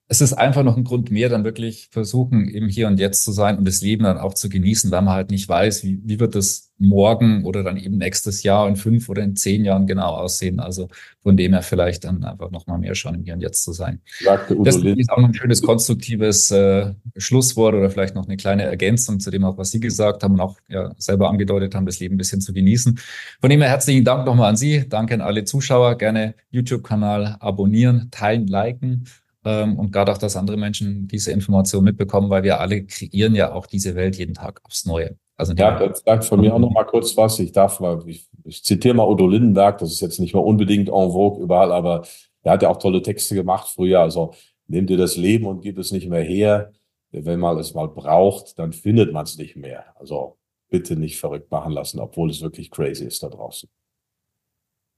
es 0.09 0.21
ist 0.21 0.35
einfach 0.35 0.63
noch 0.63 0.77
ein 0.77 0.85
Grund 0.85 1.11
mehr, 1.11 1.29
dann 1.29 1.45
wirklich 1.45 1.89
versuchen, 1.91 2.49
eben 2.49 2.69
hier 2.69 2.87
und 2.87 3.01
jetzt 3.01 3.25
zu 3.25 3.33
sein 3.33 3.59
und 3.59 3.67
das 3.67 3.81
Leben 3.81 4.05
dann 4.05 4.19
auch 4.19 4.35
zu 4.35 4.49
genießen, 4.49 4.91
weil 4.93 5.03
man 5.03 5.15
halt 5.15 5.31
nicht 5.31 5.49
weiß, 5.49 5.83
wie, 5.83 6.01
wie 6.05 6.21
wird 6.21 6.37
das 6.37 6.71
morgen 6.79 7.45
oder 7.45 7.65
dann 7.65 7.77
eben 7.77 7.99
nächstes 7.99 8.45
Jahr 8.45 8.69
in 8.69 8.77
fünf 8.77 9.09
oder 9.09 9.23
in 9.23 9.35
zehn 9.35 9.65
Jahren 9.65 9.87
genau 9.89 10.11
aussehen. 10.11 10.61
Also 10.61 10.89
von 11.23 11.37
dem 11.37 11.55
her 11.55 11.63
vielleicht 11.63 12.05
dann 12.05 12.23
einfach 12.23 12.53
noch 12.53 12.69
mal 12.69 12.79
mehr 12.79 12.95
schon 12.95 13.17
im 13.17 13.25
Hier 13.25 13.35
und 13.35 13.41
Jetzt 13.41 13.65
zu 13.65 13.73
sein. 13.73 14.01
Sagte 14.23 14.55
Udo 14.55 14.65
das 14.65 14.77
ist 14.77 15.11
auch 15.11 15.19
noch 15.19 15.29
ein 15.29 15.35
schönes 15.35 15.61
konstruktives 15.61 16.53
äh, 16.53 16.93
Schlusswort 17.17 17.75
oder 17.75 17.91
vielleicht 17.91 18.15
noch 18.15 18.27
eine 18.27 18.37
kleine 18.37 18.63
Ergänzung 18.63 19.19
zu 19.19 19.33
dem 19.33 19.43
auch, 19.45 19.59
was 19.59 19.73
Sie 19.73 19.81
gesagt 19.81 20.23
haben 20.23 20.35
und 20.35 20.41
auch 20.41 20.57
ja, 20.69 20.93
selber 20.99 21.31
angedeutet 21.31 21.75
haben, 21.75 21.87
das 21.87 21.99
Leben 21.99 22.15
ein 22.15 22.19
bisschen 22.19 22.41
zu 22.41 22.53
genießen. 22.53 23.01
Von 23.41 23.51
dem 23.51 23.61
her 23.61 23.71
herzlichen 23.71 24.05
Dank 24.05 24.25
nochmal 24.25 24.51
an 24.51 24.57
Sie. 24.57 24.89
Danke 24.89 25.15
an 25.15 25.21
alle 25.21 25.45
Zuschauer. 25.45 25.97
Gerne 25.99 26.35
YouTube-Kanal 26.51 27.39
abonnieren, 27.41 28.09
teilen, 28.13 28.47
liken 28.47 29.07
ähm, 29.47 29.79
und 29.79 29.93
gerade 29.93 30.11
auch, 30.11 30.19
dass 30.19 30.35
andere 30.35 30.57
Menschen 30.57 31.07
diese 31.07 31.31
Information 31.31 31.85
mitbekommen, 31.85 32.31
weil 32.31 32.43
wir 32.43 32.59
alle 32.61 32.85
kreieren 32.85 33.37
ja 33.37 33.53
auch 33.53 33.67
diese 33.67 33.95
Welt 33.95 34.17
jeden 34.17 34.35
Tag 34.35 34.61
aufs 34.65 34.85
Neue. 34.87 35.17
Also 35.37 35.53
ja, 35.53 35.79
das 35.79 36.03
sagt 36.05 36.25
von 36.25 36.41
mir 36.41 36.53
auch 36.53 36.59
noch 36.59 36.73
mal 36.73 36.85
kurz 36.85 37.17
was. 37.17 37.39
Ich 37.39 37.53
darf 37.53 37.79
mal, 37.79 38.03
ich, 38.09 38.27
ich 38.43 38.65
zitiere 38.65 38.95
mal 38.95 39.07
Udo 39.07 39.29
Lindenberg, 39.29 39.79
das 39.79 39.93
ist 39.93 40.01
jetzt 40.01 40.19
nicht 40.19 40.35
mehr 40.35 40.43
unbedingt 40.43 40.89
en 40.89 41.13
vogue 41.13 41.41
überall, 41.41 41.71
aber 41.71 42.05
er 42.43 42.53
hat 42.53 42.63
ja 42.63 42.71
auch 42.71 42.79
tolle 42.79 43.03
Texte 43.03 43.37
gemacht 43.37 43.69
früher. 43.73 44.01
Also 44.01 44.35
nimm 44.67 44.89
dir 44.89 44.97
das 44.97 45.17
Leben 45.17 45.47
und 45.47 45.61
gib 45.61 45.79
es 45.79 45.93
nicht 45.93 46.09
mehr 46.09 46.23
her. 46.25 46.73
Wenn 47.13 47.39
man 47.39 47.57
es 47.59 47.73
mal 47.73 47.87
braucht, 47.87 48.59
dann 48.59 48.73
findet 48.73 49.13
man 49.13 49.25
es 49.25 49.39
nicht 49.39 49.55
mehr. 49.55 49.85
Also 49.97 50.39
bitte 50.71 50.97
nicht 50.97 51.21
verrückt 51.21 51.53
machen 51.53 51.73
lassen, 51.73 52.01
obwohl 52.01 52.31
es 52.31 52.43
wirklich 52.43 52.73
crazy 52.73 53.05
ist 53.05 53.23
da 53.23 53.29
draußen. 53.29 53.69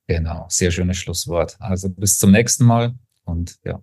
Genau, 0.06 0.46
sehr 0.48 0.70
schönes 0.70 0.96
Schlusswort. 0.96 1.56
Also 1.60 1.90
bis 1.90 2.18
zum 2.18 2.30
nächsten 2.30 2.64
Mal 2.64 2.94
und 3.24 3.58
ja. 3.62 3.82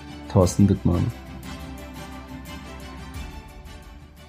Thorsten 0.31 0.69
Wittmann. 0.69 1.11